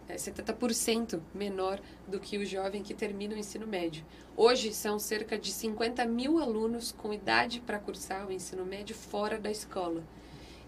é 0.08 0.14
70% 0.14 1.20
menor 1.34 1.80
do 2.06 2.20
que 2.20 2.38
o 2.38 2.46
jovem 2.46 2.82
que 2.82 2.94
termina 2.94 3.34
o 3.34 3.38
ensino 3.38 3.66
médio. 3.66 4.04
Hoje 4.36 4.72
são 4.72 4.98
cerca 4.98 5.36
de 5.36 5.50
50 5.50 6.04
mil 6.04 6.38
alunos 6.38 6.92
com 6.92 7.12
idade 7.12 7.60
para 7.60 7.78
cursar 7.78 8.26
o 8.26 8.32
ensino 8.32 8.64
médio 8.64 8.94
fora 8.94 9.38
da 9.38 9.50
escola. 9.50 10.04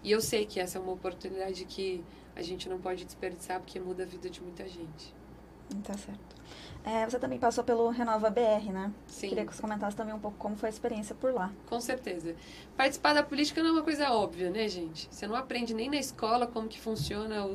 E 0.03 0.11
eu 0.11 0.21
sei 0.21 0.45
que 0.45 0.59
essa 0.59 0.77
é 0.77 0.81
uma 0.81 0.93
oportunidade 0.93 1.65
que 1.65 2.03
a 2.35 2.41
gente 2.41 2.69
não 2.69 2.79
pode 2.79 3.05
desperdiçar 3.05 3.59
porque 3.59 3.79
muda 3.79 4.03
a 4.03 4.05
vida 4.05 4.29
de 4.29 4.41
muita 4.41 4.67
gente. 4.67 5.13
Tá 5.83 5.93
certo. 5.93 6.39
É, 6.83 7.07
você 7.07 7.19
também 7.19 7.37
passou 7.37 7.63
pelo 7.63 7.89
Renova 7.89 8.29
BR, 8.29 8.71
né? 8.71 8.91
Sim. 9.05 9.29
Queria 9.29 9.45
que 9.45 9.53
você 9.53 9.61
comentasse 9.61 9.95
também 9.95 10.13
um 10.13 10.19
pouco 10.19 10.37
como 10.37 10.55
foi 10.55 10.69
a 10.69 10.71
experiência 10.71 11.13
por 11.13 11.33
lá. 11.33 11.51
Com 11.67 11.79
certeza. 11.79 12.35
Participar 12.75 13.13
da 13.13 13.21
política 13.21 13.61
não 13.61 13.69
é 13.69 13.73
uma 13.73 13.83
coisa 13.83 14.11
óbvia, 14.11 14.49
né, 14.49 14.67
gente? 14.67 15.07
Você 15.11 15.27
não 15.27 15.35
aprende 15.35 15.73
nem 15.73 15.89
na 15.89 15.97
escola 15.97 16.47
como 16.47 16.67
que 16.67 16.79
funciona 16.79 17.47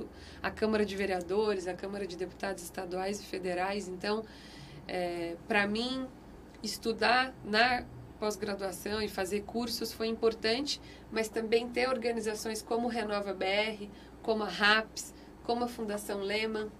a 0.43 0.51
Câmara 0.51 0.85
de 0.85 0.95
Vereadores, 0.95 1.67
a 1.67 1.75
Câmara 1.75 2.07
de 2.07 2.17
Deputados 2.17 2.63
estaduais 2.63 3.21
e 3.21 3.25
federais. 3.25 3.89
Então, 3.89 4.25
é, 4.87 5.37
para 5.49 5.67
mim, 5.67 6.07
estudar 6.63 7.35
na 7.45 7.85
pós-graduação 8.25 9.02
e 9.02 9.09
fazer 9.09 9.43
cursos 9.43 9.93
foi 9.93 10.07
importante, 10.07 10.81
mas 11.12 11.28
também 11.28 11.69
ter 11.69 11.90
organizações 11.90 12.62
como 12.62 12.88
Renova 12.88 13.35
BR, 13.35 13.87
como 14.23 14.45
a 14.45 14.49
RAPS, 14.49 15.12
como 15.43 15.64
a 15.64 15.69
Fundação 15.69 16.21
Lehman, 16.21 16.73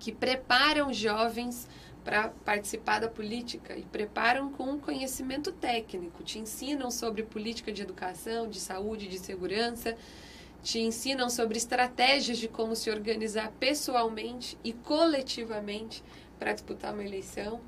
que 0.00 0.10
preparam 0.10 0.92
jovens 0.92 1.68
para 2.02 2.30
participar 2.44 2.98
da 2.98 3.08
política 3.08 3.76
e 3.76 3.82
preparam 3.82 4.50
com 4.50 4.76
conhecimento 4.80 5.52
técnico, 5.52 6.24
te 6.24 6.40
ensinam 6.40 6.90
sobre 6.90 7.22
política 7.22 7.70
de 7.70 7.82
educação, 7.82 8.48
de 8.48 8.58
saúde, 8.58 9.06
de 9.06 9.20
segurança, 9.20 9.96
te 10.64 10.80
ensinam 10.80 11.30
sobre 11.30 11.58
estratégias 11.58 12.38
de 12.38 12.48
como 12.48 12.74
se 12.74 12.90
organizar 12.90 13.52
pessoalmente 13.60 14.58
e 14.64 14.72
coletivamente 14.72 16.02
para 16.40 16.52
disputar 16.52 16.92
uma 16.92 17.04
eleição. 17.04 17.60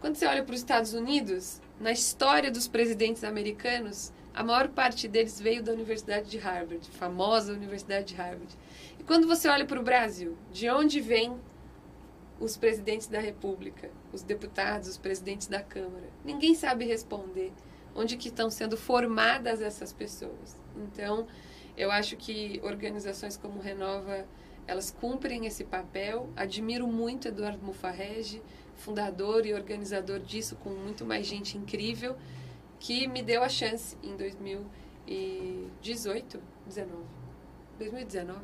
Quando 0.00 0.16
você 0.16 0.26
olha 0.26 0.42
para 0.42 0.54
os 0.54 0.60
Estados 0.60 0.92
Unidos, 0.92 1.60
na 1.80 1.92
história 1.92 2.50
dos 2.50 2.68
presidentes 2.68 3.24
americanos, 3.24 4.12
a 4.34 4.42
maior 4.44 4.68
parte 4.68 5.08
deles 5.08 5.40
veio 5.40 5.62
da 5.62 5.72
Universidade 5.72 6.30
de 6.30 6.38
Harvard, 6.38 6.88
famosa 6.90 7.52
Universidade 7.52 8.08
de 8.08 8.14
Harvard. 8.14 8.54
E 8.98 9.02
quando 9.02 9.26
você 9.26 9.48
olha 9.48 9.64
para 9.64 9.80
o 9.80 9.82
Brasil, 9.82 10.36
de 10.52 10.68
onde 10.68 11.00
vem 11.00 11.38
os 12.38 12.56
presidentes 12.56 13.06
da 13.06 13.18
República, 13.18 13.90
os 14.12 14.22
deputados, 14.22 14.88
os 14.88 14.98
presidentes 14.98 15.46
da 15.46 15.62
Câmara. 15.62 16.04
Ninguém 16.24 16.54
sabe 16.54 16.84
responder 16.84 17.52
onde 17.94 18.16
que 18.16 18.28
estão 18.28 18.50
sendo 18.50 18.76
formadas 18.76 19.62
essas 19.62 19.92
pessoas. 19.92 20.60
Então, 20.76 21.26
eu 21.76 21.90
acho 21.90 22.16
que 22.16 22.60
organizações 22.62 23.36
como 23.36 23.60
Renova, 23.60 24.26
elas 24.66 24.90
cumprem 24.90 25.46
esse 25.46 25.64
papel. 25.64 26.28
Admiro 26.36 26.86
muito 26.86 27.28
Eduardo 27.28 27.64
Mufarrege, 27.64 28.42
fundador 28.76 29.46
e 29.46 29.54
organizador 29.54 30.20
disso, 30.20 30.54
com 30.56 30.70
muito 30.70 31.04
mais 31.04 31.26
gente 31.26 31.58
incrível, 31.58 32.16
que 32.78 33.06
me 33.06 33.22
deu 33.22 33.42
a 33.42 33.48
chance 33.48 33.96
em 34.02 34.16
2018, 34.16 36.40
19, 36.66 37.02
2019, 37.78 38.40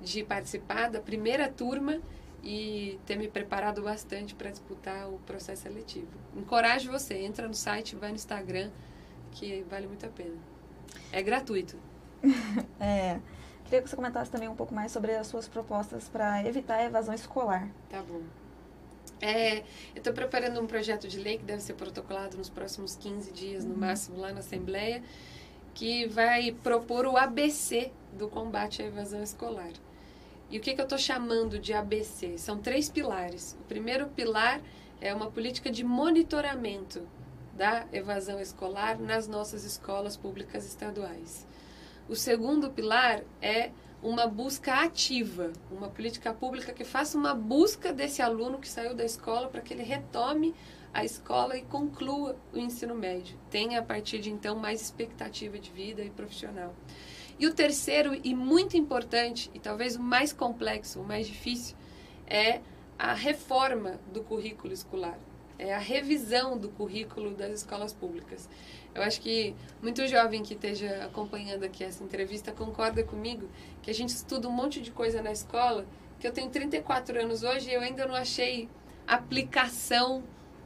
de 0.00 0.24
participar 0.24 0.90
da 0.90 1.00
primeira 1.00 1.48
turma 1.48 2.00
e 2.42 2.98
ter 3.06 3.16
me 3.16 3.28
preparado 3.28 3.82
bastante 3.82 4.34
para 4.34 4.50
disputar 4.50 5.08
o 5.08 5.18
processo 5.20 5.62
seletivo. 5.62 6.08
Encorajo 6.36 6.90
você, 6.90 7.14
entra 7.18 7.46
no 7.46 7.54
site, 7.54 7.94
vai 7.94 8.10
no 8.10 8.16
Instagram, 8.16 8.70
que 9.30 9.64
vale 9.70 9.86
muito 9.86 10.04
a 10.04 10.08
pena. 10.08 10.36
É 11.12 11.22
gratuito. 11.22 11.76
é, 12.80 13.20
queria 13.64 13.82
que 13.82 13.88
você 13.88 13.96
comentasse 13.96 14.30
também 14.30 14.48
um 14.48 14.56
pouco 14.56 14.74
mais 14.74 14.90
sobre 14.90 15.14
as 15.14 15.28
suas 15.28 15.48
propostas 15.48 16.08
para 16.08 16.44
evitar 16.44 16.76
a 16.76 16.84
evasão 16.84 17.14
escolar. 17.14 17.68
Tá 17.88 18.02
bom. 18.02 18.22
É, 19.22 19.58
eu 19.58 19.98
estou 19.98 20.12
preparando 20.12 20.60
um 20.60 20.66
projeto 20.66 21.06
de 21.06 21.16
lei 21.20 21.38
que 21.38 21.44
deve 21.44 21.62
ser 21.62 21.74
protocolado 21.74 22.36
nos 22.36 22.50
próximos 22.50 22.96
15 22.96 23.30
dias, 23.30 23.64
no 23.64 23.72
uhum. 23.72 23.78
máximo, 23.78 24.18
lá 24.18 24.32
na 24.32 24.40
Assembleia, 24.40 25.00
que 25.72 26.08
vai 26.08 26.50
propor 26.50 27.06
o 27.06 27.16
ABC 27.16 27.92
do 28.12 28.28
combate 28.28 28.82
à 28.82 28.86
evasão 28.86 29.22
escolar. 29.22 29.70
E 30.50 30.58
o 30.58 30.60
que, 30.60 30.74
que 30.74 30.80
eu 30.80 30.84
estou 30.84 30.98
chamando 30.98 31.56
de 31.56 31.72
ABC? 31.72 32.36
São 32.36 32.58
três 32.58 32.90
pilares. 32.90 33.56
O 33.60 33.64
primeiro 33.64 34.08
pilar 34.08 34.60
é 35.00 35.14
uma 35.14 35.30
política 35.30 35.70
de 35.70 35.84
monitoramento 35.84 37.06
da 37.54 37.86
evasão 37.92 38.40
escolar 38.40 38.98
nas 38.98 39.28
nossas 39.28 39.62
escolas 39.62 40.16
públicas 40.16 40.66
estaduais. 40.66 41.46
O 42.08 42.16
segundo 42.16 42.70
pilar 42.70 43.22
é 43.40 43.70
uma 44.02 44.26
busca 44.26 44.82
ativa, 44.82 45.52
uma 45.70 45.88
política 45.88 46.34
pública 46.34 46.72
que 46.72 46.84
faça 46.84 47.16
uma 47.16 47.34
busca 47.34 47.92
desse 47.92 48.20
aluno 48.20 48.58
que 48.58 48.68
saiu 48.68 48.94
da 48.94 49.04
escola 49.04 49.48
para 49.48 49.60
que 49.60 49.72
ele 49.72 49.84
retome 49.84 50.54
a 50.92 51.04
escola 51.04 51.56
e 51.56 51.62
conclua 51.62 52.36
o 52.52 52.58
ensino 52.58 52.94
médio. 52.94 53.38
Tenha 53.48 53.78
a 53.78 53.82
partir 53.82 54.18
de 54.18 54.30
então 54.30 54.56
mais 54.56 54.82
expectativa 54.82 55.58
de 55.58 55.70
vida 55.70 56.02
e 56.02 56.10
profissional. 56.10 56.74
E 57.38 57.46
o 57.46 57.54
terceiro, 57.54 58.18
e 58.22 58.34
muito 58.34 58.76
importante, 58.76 59.50
e 59.54 59.58
talvez 59.58 59.96
o 59.96 60.02
mais 60.02 60.32
complexo, 60.32 61.00
o 61.00 61.04
mais 61.04 61.26
difícil, 61.26 61.76
é 62.26 62.60
a 62.98 63.14
reforma 63.14 63.98
do 64.12 64.22
currículo 64.22 64.72
escolar. 64.72 65.18
É 65.58 65.74
a 65.74 65.78
revisão 65.78 66.56
do 66.56 66.68
currículo 66.68 67.30
das 67.34 67.52
escolas 67.60 67.92
públicas. 67.92 68.48
Eu 68.94 69.02
acho 69.02 69.20
que 69.20 69.54
muito 69.80 70.06
jovem 70.06 70.42
que 70.42 70.54
esteja 70.54 71.04
acompanhando 71.04 71.64
aqui 71.64 71.84
essa 71.84 72.02
entrevista 72.02 72.52
concorda 72.52 73.02
comigo 73.02 73.48
que 73.80 73.90
a 73.90 73.94
gente 73.94 74.10
estuda 74.10 74.48
um 74.48 74.52
monte 74.52 74.80
de 74.80 74.90
coisa 74.90 75.22
na 75.22 75.32
escola, 75.32 75.86
que 76.18 76.26
eu 76.26 76.32
tenho 76.32 76.50
34 76.50 77.20
anos 77.20 77.42
hoje 77.42 77.70
e 77.70 77.74
eu 77.74 77.80
ainda 77.80 78.06
não 78.06 78.14
achei 78.14 78.68
aplicação 79.06 80.22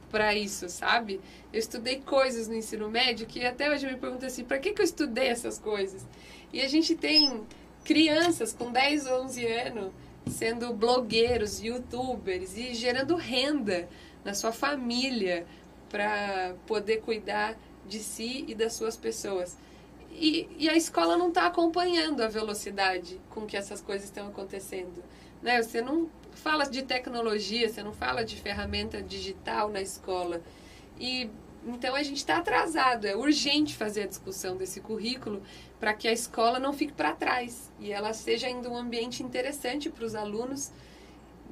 para 0.09 0.33
isso, 0.33 0.69
sabe? 0.69 1.19
Eu 1.51 1.59
estudei 1.59 2.01
coisas 2.01 2.47
no 2.47 2.55
ensino 2.55 2.89
médio 2.89 3.27
que 3.27 3.45
até 3.45 3.69
hoje 3.69 3.85
eu 3.85 3.91
me 3.91 3.97
pergunto 3.97 4.25
assim, 4.25 4.43
para 4.43 4.59
que, 4.59 4.71
que 4.71 4.81
eu 4.81 4.85
estudei 4.85 5.27
essas 5.27 5.59
coisas? 5.59 6.05
E 6.51 6.61
a 6.61 6.67
gente 6.67 6.95
tem 6.95 7.43
crianças 7.83 8.53
com 8.53 8.71
10, 8.71 9.07
11 9.07 9.45
anos 9.45 9.91
sendo 10.29 10.73
blogueiros, 10.73 11.61
youtubers 11.61 12.57
e 12.57 12.73
gerando 12.73 13.15
renda 13.15 13.87
na 14.27 14.33
sua 14.33 14.51
família 14.51 15.47
para 15.89 16.53
poder 16.65 16.97
cuidar 16.97 17.57
de 17.87 17.99
si 17.99 18.43
e 18.45 18.53
das 18.53 18.73
suas 18.73 18.97
pessoas. 18.97 19.57
E, 20.11 20.49
e 20.59 20.67
a 20.67 20.75
escola 20.75 21.15
não 21.15 21.29
está 21.29 21.45
acompanhando 21.45 22.21
a 22.21 22.27
velocidade 22.27 23.21
com 23.29 23.45
que 23.45 23.55
essas 23.55 23.79
coisas 23.79 24.03
estão 24.03 24.27
acontecendo. 24.27 25.01
Né? 25.41 25.63
Você 25.63 25.79
não 25.79 26.09
fala 26.33 26.65
de 26.65 26.83
tecnologia, 26.83 27.69
você 27.69 27.81
não 27.81 27.93
fala 27.93 28.25
de 28.25 28.35
ferramenta 28.35 29.01
digital 29.01 29.69
na 29.69 29.81
escola. 29.81 30.41
E 30.99 31.29
então 31.65 31.95
a 31.95 32.03
gente 32.03 32.17
está 32.17 32.37
atrasado, 32.37 33.05
é 33.05 33.15
urgente 33.15 33.77
fazer 33.77 34.03
a 34.03 34.07
discussão 34.07 34.57
desse 34.57 34.81
currículo 34.81 35.41
para 35.79 35.93
que 35.93 36.07
a 36.07 36.11
escola 36.11 36.59
não 36.59 36.73
fique 36.73 36.91
para 36.91 37.13
trás 37.13 37.71
e 37.79 37.93
ela 37.93 38.11
seja 38.13 38.47
ainda 38.47 38.69
um 38.69 38.77
ambiente 38.77 39.23
interessante 39.23 39.89
para 39.89 40.05
os 40.05 40.15
alunos 40.15 40.71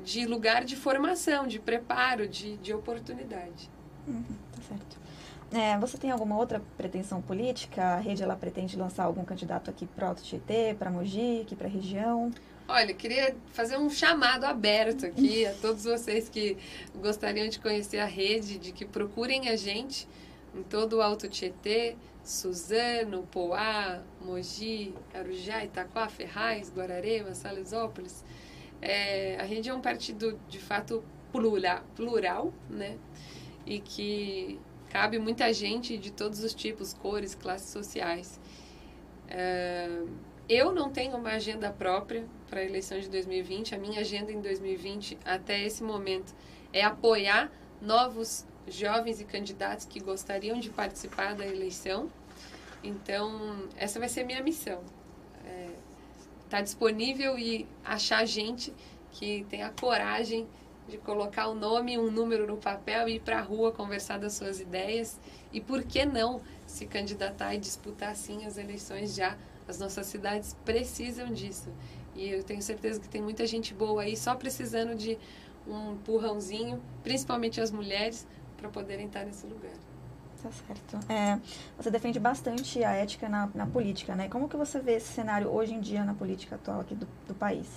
de 0.03 0.25
lugar 0.25 0.63
de 0.63 0.75
formação, 0.75 1.47
de 1.47 1.59
preparo, 1.59 2.27
de, 2.27 2.57
de 2.57 2.73
oportunidade. 2.73 3.69
Uhum, 4.07 4.23
tá 4.55 4.61
certo. 4.67 5.05
É, 5.51 5.77
você 5.77 5.97
tem 5.97 6.11
alguma 6.11 6.37
outra 6.37 6.61
pretensão 6.75 7.21
política? 7.21 7.81
A 7.81 7.97
rede 7.97 8.23
ela 8.23 8.35
pretende 8.35 8.75
lançar 8.75 9.03
algum 9.03 9.23
candidato 9.23 9.69
aqui 9.69 9.85
para 9.85 10.11
o 10.11 10.15
Tietê, 10.15 10.75
para 10.77 10.89
Mogi, 10.89 11.41
aqui 11.41 11.55
para 11.55 11.67
a 11.67 11.69
região? 11.69 12.31
Olha, 12.67 12.93
queria 12.93 13.35
fazer 13.53 13.77
um 13.77 13.89
chamado 13.89 14.43
aberto 14.43 15.05
aqui 15.05 15.45
a 15.45 15.53
todos 15.53 15.83
vocês 15.83 16.27
que 16.27 16.57
gostariam 16.95 17.47
de 17.47 17.59
conhecer 17.59 17.99
a 17.99 18.05
rede, 18.05 18.57
de 18.57 18.71
que 18.71 18.83
procurem 18.83 19.49
a 19.49 19.55
gente 19.55 20.07
em 20.53 20.63
todo 20.63 20.97
o 20.97 21.01
Alto 21.01 21.29
Tietê, 21.29 21.95
Suzano, 22.23 23.27
Poá, 23.31 24.01
Mogi, 24.19 24.95
Arujá, 25.13 25.63
Itaquá, 25.63 26.09
Ferraz, 26.09 26.71
Guararema, 26.75 27.35
Salesópolis. 27.35 28.23
É, 28.81 29.37
a 29.39 29.43
rede 29.43 29.69
é 29.69 29.73
um 29.73 29.81
partido 29.81 30.39
de 30.47 30.59
fato 30.59 31.03
plural, 31.31 31.83
plural, 31.95 32.53
né? 32.69 32.97
E 33.65 33.79
que 33.79 34.59
cabe 34.89 35.19
muita 35.19 35.51
gente 35.51 35.97
de 35.97 36.11
todos 36.11 36.43
os 36.43 36.53
tipos, 36.53 36.93
cores, 36.93 37.35
classes 37.35 37.69
sociais. 37.69 38.39
É, 39.27 40.03
eu 40.47 40.71
não 40.71 40.91
tenho 40.91 41.17
uma 41.17 41.31
agenda 41.31 41.71
própria 41.71 42.25
para 42.49 42.59
a 42.59 42.63
eleição 42.63 42.99
de 42.99 43.09
2020. 43.09 43.73
A 43.73 43.77
minha 43.77 44.01
agenda 44.01 44.31
em 44.31 44.39
2020, 44.39 45.17
até 45.25 45.63
esse 45.63 45.83
momento, 45.83 46.33
é 46.71 46.83
apoiar 46.83 47.51
novos 47.81 48.45
jovens 48.67 49.19
e 49.19 49.25
candidatos 49.25 49.85
que 49.85 49.99
gostariam 49.99 50.59
de 50.59 50.69
participar 50.69 51.35
da 51.35 51.45
eleição. 51.45 52.09
Então, 52.83 53.67
essa 53.75 53.99
vai 53.99 54.07
ser 54.07 54.23
minha 54.23 54.41
missão. 54.43 54.83
Estar 56.45 56.57
tá 56.57 56.61
disponível 56.61 57.37
e 57.37 57.67
achar 57.83 58.25
gente 58.25 58.73
que 59.11 59.45
tenha 59.49 59.69
coragem 59.69 60.47
de 60.87 60.97
colocar 60.97 61.47
o 61.47 61.51
um 61.51 61.55
nome 61.55 61.93
e 61.93 61.97
um 61.97 62.11
número 62.11 62.45
no 62.45 62.57
papel 62.57 63.09
e 63.09 63.15
ir 63.15 63.19
para 63.19 63.39
a 63.39 63.41
rua 63.41 63.71
conversar 63.71 64.19
das 64.19 64.33
suas 64.33 64.59
ideias. 64.59 65.19
E 65.51 65.59
por 65.59 65.83
que 65.83 66.05
não 66.05 66.41
se 66.65 66.85
candidatar 66.85 67.55
e 67.55 67.57
disputar, 67.57 68.15
sim, 68.15 68.45
as 68.45 68.57
eleições 68.57 69.15
já 69.15 69.35
as 69.67 69.79
nossas 69.79 70.05
cidades 70.07 70.55
precisam 70.63 71.31
disso. 71.31 71.69
E 72.15 72.29
eu 72.29 72.43
tenho 72.43 72.61
certeza 72.61 72.99
que 72.99 73.09
tem 73.09 73.21
muita 73.21 73.45
gente 73.45 73.73
boa 73.73 74.03
aí 74.03 74.15
só 74.15 74.35
precisando 74.35 74.95
de 74.95 75.17
um 75.67 75.93
empurrãozinho, 75.93 76.81
principalmente 77.03 77.59
as 77.59 77.71
mulheres, 77.71 78.27
para 78.55 78.69
poderem 78.69 79.07
estar 79.07 79.25
nesse 79.25 79.45
lugar. 79.47 79.73
Tá 80.45 80.51
certo. 80.51 81.11
É, 81.11 81.39
você 81.75 81.89
defende 81.89 82.19
bastante 82.19 82.83
a 82.83 82.91
ética 82.91 83.27
na, 83.27 83.49
na 83.55 83.65
política, 83.65 84.15
né? 84.15 84.29
Como 84.29 84.47
que 84.47 84.55
você 84.55 84.79
vê 84.79 84.97
esse 84.97 85.11
cenário 85.11 85.49
hoje 85.49 85.73
em 85.73 85.79
dia 85.79 86.03
na 86.03 86.13
política 86.13 86.53
atual 86.53 86.81
aqui 86.81 86.93
do, 86.93 87.07
do 87.27 87.33
país? 87.33 87.67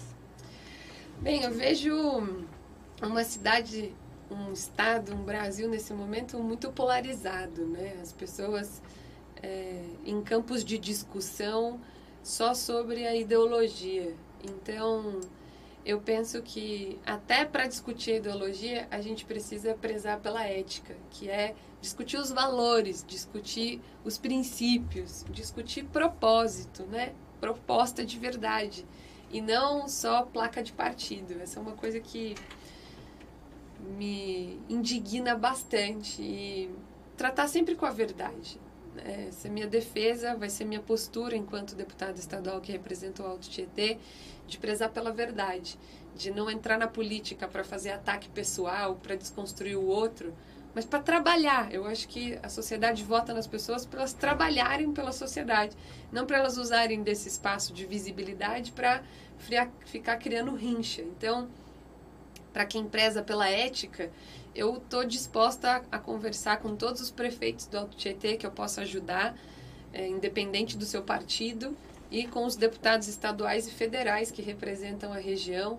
Bem, 1.23 1.43
eu 1.45 1.51
vejo 1.51 1.95
uma 3.03 3.25
cidade, 3.25 3.95
um 4.31 4.53
estado, 4.53 5.15
um 5.15 5.25
Brasil 5.25 5.67
nesse 5.67 5.95
momento 5.95 6.39
muito 6.41 6.71
polarizado, 6.71 7.65
né? 7.65 7.97
As 8.03 8.13
pessoas 8.13 8.83
é, 9.43 9.83
em 10.05 10.21
campos 10.23 10.63
de 10.63 10.77
discussão 10.77 11.81
só 12.23 12.53
sobre 12.53 13.07
a 13.07 13.17
ideologia. 13.17 14.15
Então, 14.45 15.23
eu 15.89 15.99
penso 15.99 16.43
que 16.43 17.01
até 17.07 17.47
para 17.47 17.67
discutir 17.67 18.13
a 18.13 18.17
ideologia, 18.17 18.87
a 18.91 19.01
gente 19.01 19.25
precisa 19.25 19.73
prezar 19.73 20.21
pela 20.21 20.45
ética, 20.45 20.95
que 21.09 21.31
é 21.31 21.55
discutir 21.81 22.19
os 22.19 22.31
valores, 22.31 23.03
discutir 23.09 23.81
os 24.05 24.19
princípios, 24.19 25.25
discutir 25.31 25.85
propósito, 25.85 26.83
né? 26.83 27.15
Proposta 27.41 28.05
de 28.05 28.19
verdade 28.19 28.85
e 29.33 29.41
não 29.41 29.89
só 29.89 30.25
placa 30.25 30.63
de 30.63 30.75
partido. 30.75 31.41
Essa 31.41 31.59
é 31.59 31.63
uma 31.63 31.73
coisa 31.73 31.99
que 32.01 32.35
me 33.97 34.61
indigna 34.69 35.35
bastante 35.35 36.21
e 36.21 36.71
tratar 37.17 37.49
sempre 37.49 37.75
com 37.75 37.87
a 37.87 37.91
verdade. 37.91 38.61
Essa 39.05 39.49
é 39.49 39.51
minha 39.51 39.67
defesa, 39.67 40.35
vai 40.35 40.51
ser 40.51 40.65
minha 40.65 40.81
postura 40.81 41.37
enquanto 41.37 41.75
deputada 41.75 42.19
estadual 42.19 42.61
que 42.61 42.73
representa 42.73 43.23
o 43.23 43.27
Alto 43.27 43.49
Tietê, 43.49 43.99
de 44.47 44.59
prezar 44.59 44.91
pela 44.91 45.13
verdade, 45.13 45.79
de 46.15 46.31
não 46.31 46.51
entrar 46.51 46.79
na 46.79 46.89
política 46.89 47.47
para 47.47 47.63
fazer 47.63 47.91
ataque 47.91 48.29
pessoal, 48.29 48.97
para 48.97 49.15
desconstruir 49.15 49.77
o 49.77 49.87
outro, 49.87 50.35
mas 50.75 50.85
para 50.85 51.01
trabalhar. 51.01 51.73
Eu 51.73 51.87
acho 51.87 52.09
que 52.09 52.39
a 52.43 52.49
sociedade 52.49 53.03
vota 53.03 53.35
nas 53.35 53.47
pessoas 53.47 53.85
para 53.85 54.01
elas 54.01 54.13
trabalharem 54.13 54.93
pela 54.93 55.13
sociedade, 55.13 55.77
não 56.13 56.27
para 56.27 56.39
elas 56.39 56.57
usarem 56.57 57.03
desse 57.03 57.29
espaço 57.29 57.73
de 57.73 57.85
visibilidade 57.87 58.73
para 58.73 59.03
ficar 59.87 60.17
criando 60.17 60.55
rincha. 60.55 61.03
Então, 61.03 61.49
para 62.59 62.67
quem 62.67 62.89
preza 62.89 63.23
pela 63.23 63.49
ética, 63.49 64.11
eu 64.53 64.79
estou 64.79 65.05
disposta 65.05 65.81
a, 65.93 65.97
conversar 66.01 66.57
com 66.57 66.75
todos 66.75 67.01
os 67.01 67.09
prefeitos 67.09 67.67
do 67.67 67.79
Alto 67.79 67.97
Tietê 67.97 68.37
que 68.37 68.45
eu 68.45 68.51
possa 68.51 68.81
ajudar, 68.81 69.39
é, 69.93 70.09
independente 70.09 70.77
do 70.77 70.85
seu 70.85 71.01
partido, 71.01 71.77
e 72.11 72.27
com 72.27 72.45
os 72.45 72.57
deputados 72.57 73.07
estaduais 73.07 73.69
e 73.69 73.71
federais 73.71 74.33
que 74.33 74.43
representam 74.43 75.13
a 75.13 75.19
região. 75.19 75.79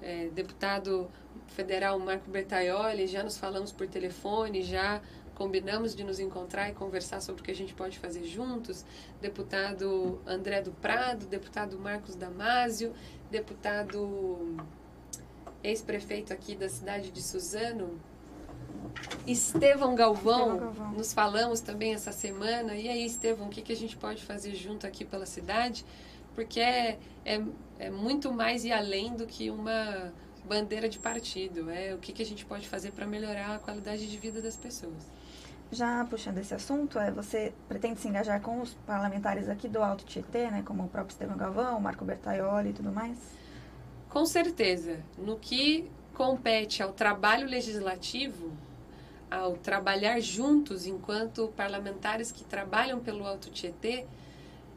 É, 0.00 0.28
deputado 0.28 1.10
federal 1.48 1.98
Marco 1.98 2.30
Bertaioli, 2.30 3.08
já 3.08 3.24
nos 3.24 3.36
falamos 3.36 3.72
por 3.72 3.88
telefone, 3.88 4.62
já 4.62 5.02
combinamos 5.34 5.92
de 5.92 6.04
nos 6.04 6.20
encontrar 6.20 6.70
e 6.70 6.72
conversar 6.72 7.20
sobre 7.20 7.42
o 7.42 7.44
que 7.44 7.50
a 7.50 7.56
gente 7.56 7.74
pode 7.74 7.98
fazer 7.98 8.22
juntos. 8.22 8.84
Deputado 9.20 10.20
André 10.24 10.62
do 10.62 10.70
Prado, 10.70 11.26
deputado 11.26 11.76
Marcos 11.76 12.14
Damásio, 12.14 12.94
deputado 13.28 14.56
ex-prefeito 15.68 16.32
aqui 16.32 16.54
da 16.54 16.68
cidade 16.68 17.10
de 17.10 17.22
Suzano, 17.22 18.00
Estevão 19.26 19.94
Galvão, 19.94 20.54
Estevão 20.54 20.58
Galvão, 20.58 20.92
nos 20.92 21.12
falamos 21.12 21.60
também 21.60 21.94
essa 21.94 22.12
semana. 22.12 22.74
E 22.74 22.88
aí, 22.88 23.04
Estevão, 23.04 23.48
o 23.48 23.50
que, 23.50 23.62
que 23.62 23.72
a 23.72 23.76
gente 23.76 23.96
pode 23.96 24.24
fazer 24.24 24.54
junto 24.54 24.86
aqui 24.86 25.04
pela 25.04 25.26
cidade? 25.26 25.84
Porque 26.34 26.60
é, 26.60 26.98
é, 27.24 27.42
é 27.78 27.90
muito 27.90 28.32
mais 28.32 28.64
e 28.64 28.72
além 28.72 29.14
do 29.14 29.26
que 29.26 29.50
uma 29.50 30.12
bandeira 30.46 30.88
de 30.88 30.98
partido. 30.98 31.68
É 31.70 31.94
o 31.94 31.98
que, 31.98 32.12
que 32.12 32.22
a 32.22 32.26
gente 32.26 32.46
pode 32.46 32.68
fazer 32.68 32.92
para 32.92 33.06
melhorar 33.06 33.56
a 33.56 33.58
qualidade 33.58 34.08
de 34.08 34.16
vida 34.16 34.40
das 34.40 34.56
pessoas. 34.56 35.10
Já 35.70 36.04
puxando 36.04 36.38
esse 36.38 36.54
assunto, 36.54 36.96
é, 36.98 37.10
você 37.10 37.52
pretende 37.68 38.00
se 38.00 38.06
engajar 38.06 38.40
com 38.40 38.60
os 38.60 38.74
parlamentares 38.86 39.48
aqui 39.48 39.68
do 39.68 39.82
Alto 39.82 40.04
Tietê, 40.04 40.48
né, 40.48 40.62
como 40.64 40.84
o 40.84 40.88
próprio 40.88 41.12
Estevão 41.12 41.36
Galvão, 41.36 41.80
Marco 41.80 42.04
Bertaioli 42.04 42.70
e 42.70 42.72
tudo 42.72 42.92
mais? 42.92 43.18
Com 44.16 44.24
certeza. 44.24 45.04
No 45.18 45.36
que 45.36 45.90
compete 46.14 46.82
ao 46.82 46.90
trabalho 46.90 47.46
legislativo, 47.46 48.50
ao 49.30 49.58
trabalhar 49.58 50.18
juntos 50.20 50.86
enquanto 50.86 51.52
parlamentares 51.54 52.32
que 52.32 52.42
trabalham 52.42 52.98
pelo 52.98 53.26
Alto 53.26 53.50
Tietê, 53.50 54.06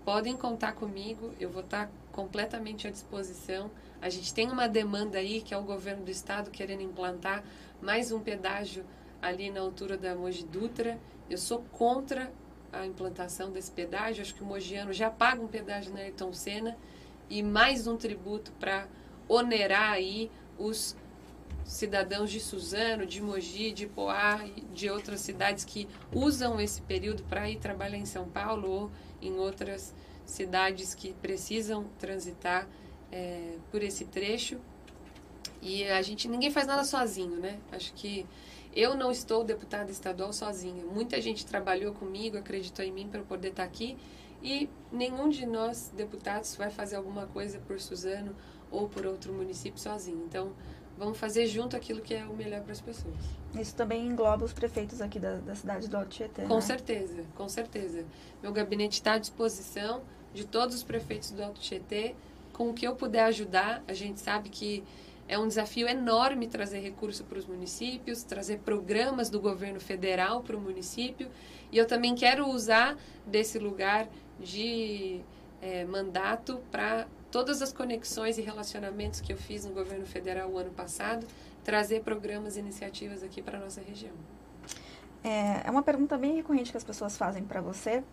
podem 0.04 0.36
contar 0.36 0.74
comigo, 0.74 1.34
eu 1.40 1.50
vou 1.50 1.62
estar 1.62 1.90
completamente 2.12 2.86
à 2.86 2.92
disposição. 2.92 3.72
A 4.02 4.10
gente 4.10 4.34
tem 4.34 4.52
uma 4.52 4.68
demanda 4.68 5.20
aí 5.20 5.40
que 5.40 5.54
é 5.54 5.58
o 5.58 5.64
governo 5.64 6.04
do 6.04 6.12
estado 6.12 6.52
querendo 6.52 6.82
implantar 6.82 7.42
mais 7.82 8.12
um 8.12 8.20
pedágio 8.20 8.84
ali 9.22 9.50
na 9.50 9.62
altura 9.62 9.98
da 9.98 10.14
Mogi 10.16 10.44
Dutra. 10.44 11.00
Eu 11.30 11.38
sou 11.38 11.64
contra 11.72 12.30
a 12.74 12.86
implantação 12.86 13.52
desse 13.52 13.72
pedágio, 13.72 14.22
acho 14.22 14.36
que 14.36 14.44
o 14.44 14.46
mogiano 14.46 14.92
já 14.92 15.10
paga 15.10 15.42
um 15.42 15.48
pedágio 15.48 15.94
na 15.94 16.02
Ayrton 16.02 16.34
Senna 16.34 16.78
e 17.30 17.42
mais 17.42 17.88
um 17.88 17.96
tributo 17.96 18.52
para 18.60 18.86
onerar 19.30 19.92
aí 19.94 20.30
os 20.58 20.98
cidadãos 21.64 22.32
de 22.32 22.40
Suzano, 22.40 23.06
de 23.06 23.22
Mogi, 23.22 23.72
de 23.72 23.86
Poá 23.86 24.44
de 24.74 24.90
outras 24.90 25.22
cidades 25.22 25.64
que 25.64 25.88
usam 26.12 26.60
esse 26.60 26.82
período 26.82 27.24
para 27.24 27.48
ir 27.48 27.58
trabalhar 27.58 27.98
em 27.98 28.08
São 28.08 28.28
Paulo 28.28 28.70
ou 28.70 28.92
em 29.22 29.38
outras 29.38 29.94
cidades 30.26 30.96
que 30.96 31.14
precisam 31.14 31.86
transitar 32.00 32.68
é, 33.12 33.56
por 33.72 33.84
esse 33.84 34.06
trecho. 34.06 34.58
E 35.62 35.84
a 35.86 36.02
gente, 36.02 36.28
ninguém 36.28 36.50
faz 36.50 36.66
nada 36.66 36.84
sozinho, 36.84 37.38
né? 37.38 37.60
Acho 37.72 37.94
que 37.94 38.26
eu 38.76 38.96
não 38.96 39.12
estou 39.12 39.44
deputada 39.44 39.92
estadual 39.92 40.32
sozinha. 40.32 40.84
Muita 40.86 41.22
gente 41.22 41.46
trabalhou 41.46 41.94
comigo, 41.94 42.38
acreditou 42.38 42.84
em 42.84 42.92
mim 42.92 43.10
para 43.10 43.22
poder 43.22 43.50
estar 43.50 43.64
aqui. 43.64 43.98
E 44.42 44.70
nenhum 44.92 45.28
de 45.28 45.46
nós, 45.46 45.92
deputados, 45.96 46.56
vai 46.56 46.70
fazer 46.70 46.96
alguma 46.96 47.28
coisa 47.28 47.60
por 47.60 47.80
Suzano 47.80 48.36
ou 48.72 48.88
por 48.88 49.06
outro 49.06 49.34
município 49.34 49.80
sozinho. 49.80 50.24
Então, 50.28 50.52
vamos 50.98 51.18
fazer 51.18 51.48
junto 51.48 51.76
aquilo 51.76 52.02
que 52.02 52.14
é 52.14 52.26
o 52.26 52.34
melhor 52.34 52.62
para 52.62 52.74
as 52.74 52.82
pessoas. 52.82 53.16
Isso 53.60 53.76
também 53.76 54.06
engloba 54.06 54.46
os 54.46 54.54
prefeitos 54.54 55.02
aqui 55.02 55.20
da, 55.20 55.38
da 55.38 55.56
cidade 55.56 55.88
do 55.88 55.98
Alto 55.98 56.10
Tietê, 56.10 56.44
Com 56.44 56.56
né? 56.56 56.62
certeza, 56.62 57.24
com 57.36 57.50
certeza. 57.50 58.06
Meu 58.44 58.52
gabinete 58.52 58.94
está 58.94 59.14
à 59.14 59.18
disposição 59.18 60.02
de 60.34 60.46
todos 60.46 60.76
os 60.76 60.84
prefeitos 60.84 61.32
do 61.32 61.44
Alto 61.44 61.60
Tietê. 61.60 62.16
Com 62.54 62.70
o 62.70 62.74
que 62.74 62.86
eu 62.86 62.96
puder 62.96 63.24
ajudar, 63.26 63.82
a 63.88 63.94
gente 63.94 64.20
sabe 64.20 64.50
que 64.50 64.84
é 65.28 65.38
um 65.38 65.48
desafio 65.48 65.88
enorme 65.88 66.48
trazer 66.48 66.80
recurso 66.80 67.24
para 67.24 67.38
os 67.38 67.46
municípios, 67.46 68.24
trazer 68.24 68.60
programas 68.60 69.30
do 69.30 69.40
governo 69.40 69.80
federal 69.80 70.42
para 70.42 70.58
o 70.58 70.60
município. 70.60 71.30
E 71.72 71.78
eu 71.78 71.86
também 71.86 72.16
quero 72.16 72.48
usar 72.50 72.98
desse 73.26 73.58
lugar 73.60 74.10
de 74.40 75.22
é, 75.62 75.86
mandato 75.86 76.60
para 76.72 77.08
todas 77.32 77.62
as 77.62 77.72
conexões 77.72 78.38
e 78.38 78.42
relacionamentos 78.42 79.22
que 79.22 79.32
eu 79.34 79.38
fiz 79.38 79.66
no 79.66 79.72
governo 79.72 80.06
federal 80.06 80.50
o 80.50 80.58
ano 80.58 80.72
passado, 80.72 81.26
trazer 81.64 82.02
programas 82.02 82.56
e 82.56 82.60
iniciativas 82.60 83.24
aqui 83.24 83.42
para 83.42 83.58
a 83.58 83.62
nossa 83.62 83.82
região. 83.82 84.14
É, 85.24 85.68
é 85.68 85.72
uma 85.72 85.84
pergunta 85.84 86.18
bem 86.18 86.36
recorrente 86.36 86.72
que 86.72 86.78
as 86.78 86.84
pessoas 86.84 87.18
fazem 87.18 87.44
para 87.44 87.62
você. 87.62 88.04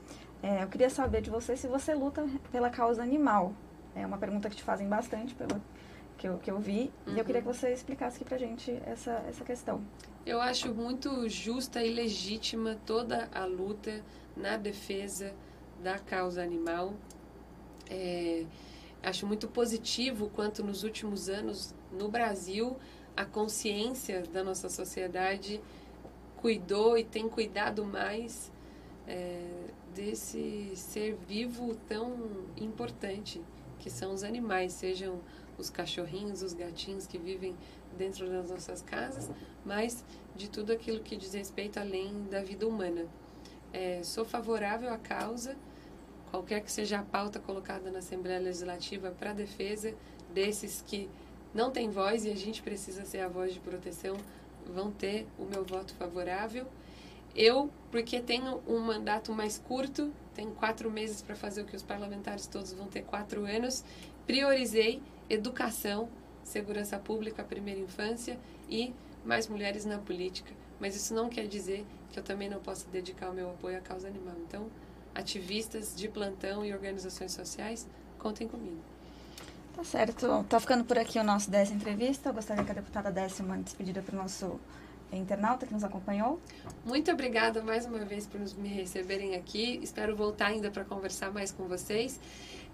É, 0.43 0.63
eu 0.63 0.69
queria 0.69 0.91
saber 0.91 1.23
de 1.23 1.31
você 1.31 1.57
se 1.57 1.67
você 1.67 1.95
luta 1.95 2.27
pela 2.51 2.69
causa 2.69 3.03
animal. 3.03 3.55
É 3.95 4.05
uma 4.05 4.19
pergunta 4.19 4.51
que 4.51 4.57
te 4.57 4.63
fazem 4.63 4.89
bastante, 4.89 5.35
pelo 5.35 5.61
que 6.19 6.29
eu, 6.29 6.39
que 6.39 6.51
eu 6.51 6.59
vi. 6.59 6.93
Uhum. 7.07 7.15
E 7.15 7.19
eu 7.19 7.25
queria 7.25 7.41
que 7.41 7.49
uhum. 7.49 7.55
você 7.55 7.73
explicasse 7.73 8.17
aqui 8.17 8.25
para 8.25 8.39
gente 8.39 8.71
essa, 8.85 9.25
essa 9.29 9.45
questão. 9.45 9.81
Eu 10.25 10.41
acho 10.41 10.75
muito 10.75 11.29
justa 11.29 11.83
e 11.83 11.95
legítima 11.95 12.77
toda 12.85 13.29
a 13.33 13.45
luta 13.45 14.03
na 14.37 14.57
defesa 14.57 15.33
da 15.83 15.99
causa 15.99 16.43
animal. 16.43 16.95
É, 17.89 18.45
Acho 19.07 19.25
muito 19.25 19.47
positivo 19.47 20.29
quanto 20.35 20.65
nos 20.65 20.83
últimos 20.83 21.29
anos 21.29 21.73
no 21.93 22.09
Brasil 22.09 22.77
a 23.17 23.25
consciência 23.25 24.25
da 24.33 24.43
nossa 24.43 24.69
sociedade 24.69 25.61
cuidou 26.39 26.99
e 26.99 27.05
tem 27.05 27.29
cuidado 27.29 27.85
mais 27.85 28.51
é, 29.07 29.47
desse 29.95 30.73
ser 30.75 31.17
vivo 31.29 31.77
tão 31.89 32.17
importante 32.57 33.41
que 33.79 33.89
são 33.89 34.13
os 34.13 34.25
animais, 34.25 34.73
sejam 34.73 35.21
os 35.57 35.71
cachorrinhos, 35.71 36.43
os 36.43 36.53
gatinhos 36.53 37.07
que 37.07 37.17
vivem 37.17 37.55
dentro 37.97 38.29
das 38.29 38.51
nossas 38.51 38.83
casas, 38.83 39.31
mas 39.65 40.05
de 40.35 40.51
tudo 40.51 40.73
aquilo 40.73 40.99
que 40.99 41.17
diz 41.17 41.33
respeito 41.33 41.79
além 41.79 42.25
da 42.25 42.43
vida 42.43 42.67
humana. 42.67 43.07
É, 43.73 44.03
sou 44.03 44.25
favorável 44.25 44.93
à 44.93 44.99
causa 44.99 45.57
qualquer 46.37 46.61
que 46.61 46.71
seja 46.71 46.99
a 46.99 47.03
pauta 47.03 47.41
colocada 47.41 47.91
na 47.91 48.01
Assembleia 48.01 48.39
Legislativa 48.39 49.11
para 49.11 49.33
defesa 49.33 49.95
desses 50.35 50.83
que 50.87 51.09
não 51.55 51.71
têm 51.71 51.89
voz 51.89 52.27
e 52.27 52.31
a 52.31 52.37
gente 52.37 52.63
precisa 52.63 53.07
ser 53.07 53.21
a 53.21 53.29
voz 53.29 53.55
de 53.55 53.61
proteção, 53.61 54.19
vão 54.67 54.91
ter 54.91 55.27
o 55.39 55.47
meu 55.47 55.65
voto 55.65 55.95
favorável. 55.95 56.67
Eu, 57.35 57.71
porque 57.91 58.21
tenho 58.21 58.63
um 58.67 58.79
mandato 58.81 59.33
mais 59.33 59.59
curto, 59.59 60.13
tenho 60.35 60.51
quatro 60.51 60.91
meses 60.91 61.23
para 61.23 61.35
fazer 61.35 61.63
o 61.63 61.65
que 61.65 61.75
os 61.75 61.83
parlamentares 61.83 62.47
todos 62.47 62.73
vão 62.75 62.87
ter 62.87 63.03
quatro 63.03 63.47
anos. 63.47 63.83
Priorizei 64.27 65.03
educação, 65.31 66.09
segurança 66.45 66.99
pública, 66.99 67.43
primeira 67.43 67.81
infância 67.81 68.39
e 68.69 68.93
mais 69.25 69.49
mulheres 69.49 69.87
na 69.87 69.99
política. 69.99 70.53
Mas 70.79 70.95
isso 70.95 71.15
não 71.15 71.31
quer 71.31 71.47
dizer 71.47 71.87
que 72.11 72.19
eu 72.19 72.23
também 72.23 72.51
não 72.51 72.61
possa 72.61 72.87
dedicar 72.91 73.31
o 73.31 73.35
meu 73.35 73.51
apoio 73.51 73.79
à 73.79 73.81
causa 73.81 74.07
animal. 74.07 74.35
Então, 74.47 74.67
ativistas 75.17 75.95
de 75.97 76.09
plantão 76.09 76.65
e 76.65 76.73
organizações 76.73 77.33
sociais, 77.33 77.87
contem 78.19 78.47
comigo. 78.47 78.81
Tá 79.75 79.85
certo. 79.85 80.45
Tá 80.49 80.61
ficando 80.61 80.85
por 80.85 80.99
aqui 80.99 81.19
o 81.19 81.25
nosso 81.25 81.51
10 81.51 81.73
entrevista. 81.73 82.31
Eu 82.31 82.35
gostaria 82.35 82.65
que 82.65 82.71
a 82.71 82.75
deputada 82.75 83.11
desse 83.11 83.43
uma 83.43 83.59
despedida 83.59 84.01
para 84.01 84.15
o 84.15 84.19
nosso 84.19 84.59
internauta 85.13 85.67
que 85.67 85.73
nos 85.73 85.85
acompanhou. 85.85 86.41
Muito 86.85 87.11
obrigada 87.11 87.63
mais 87.63 87.87
uma 87.87 87.99
vez 88.01 88.27
por 88.27 88.41
me 88.59 88.69
receberem 88.69 89.35
aqui. 89.35 89.79
Espero 89.83 90.17
voltar 90.17 90.47
ainda 90.47 90.71
para 90.71 90.85
conversar 90.85 91.31
mais 91.31 91.53
com 91.53 91.65
vocês. 91.65 92.19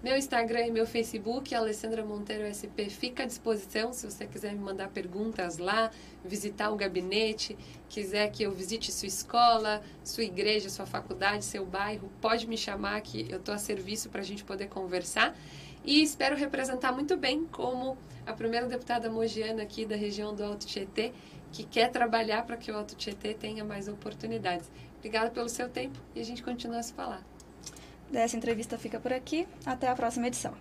Meu 0.03 0.17
Instagram 0.17 0.67
e 0.67 0.71
meu 0.71 0.85
Facebook, 0.85 1.55
Alessandra 1.55 2.03
Monteiro 2.03 2.43
SP, 2.43 2.89
fica 2.89 3.23
à 3.23 3.25
disposição 3.25 3.93
se 3.93 4.05
você 4.05 4.27
quiser 4.27 4.51
me 4.51 4.59
mandar 4.59 4.89
perguntas 4.89 5.57
lá, 5.57 5.91
visitar 6.25 6.71
o 6.71 6.75
gabinete, 6.75 7.57
quiser 7.87 8.29
que 8.29 8.43
eu 8.43 8.51
visite 8.51 8.91
sua 8.91 9.07
escola, 9.07 9.81
sua 10.03 10.25
igreja, 10.25 10.67
sua 10.67 10.85
faculdade, 10.85 11.45
seu 11.45 11.65
bairro, 11.65 12.11
pode 12.19 12.47
me 12.47 12.57
chamar 12.57 12.99
que 12.99 13.31
eu 13.31 13.37
estou 13.37 13.55
a 13.55 13.57
serviço 13.57 14.09
para 14.09 14.19
a 14.19 14.25
gente 14.25 14.43
poder 14.43 14.67
conversar. 14.67 15.33
E 15.85 16.03
espero 16.03 16.35
representar 16.35 16.91
muito 16.91 17.15
bem 17.15 17.45
como 17.45 17.97
a 18.25 18.33
primeira 18.33 18.67
deputada 18.67 19.09
mogiana 19.09 19.63
aqui 19.63 19.85
da 19.85 19.95
região 19.95 20.35
do 20.35 20.43
Alto 20.43 20.65
Tietê, 20.65 21.13
que 21.53 21.63
quer 21.63 21.91
trabalhar 21.91 22.43
para 22.45 22.57
que 22.57 22.71
o 22.71 22.75
Alto 22.75 22.95
Tietê 22.95 23.33
tenha 23.33 23.63
mais 23.63 23.87
oportunidades. 23.87 24.69
Obrigada 24.97 25.29
pelo 25.29 25.47
seu 25.47 25.69
tempo 25.69 25.97
e 26.15 26.19
a 26.19 26.25
gente 26.25 26.41
continua 26.41 26.79
a 26.79 26.83
se 26.83 26.91
falar. 26.93 27.23
Essa 28.11 28.35
entrevista 28.35 28.77
fica 28.77 28.99
por 28.99 29.13
aqui. 29.13 29.47
Até 29.65 29.87
a 29.87 29.95
próxima 29.95 30.27
edição. 30.27 30.53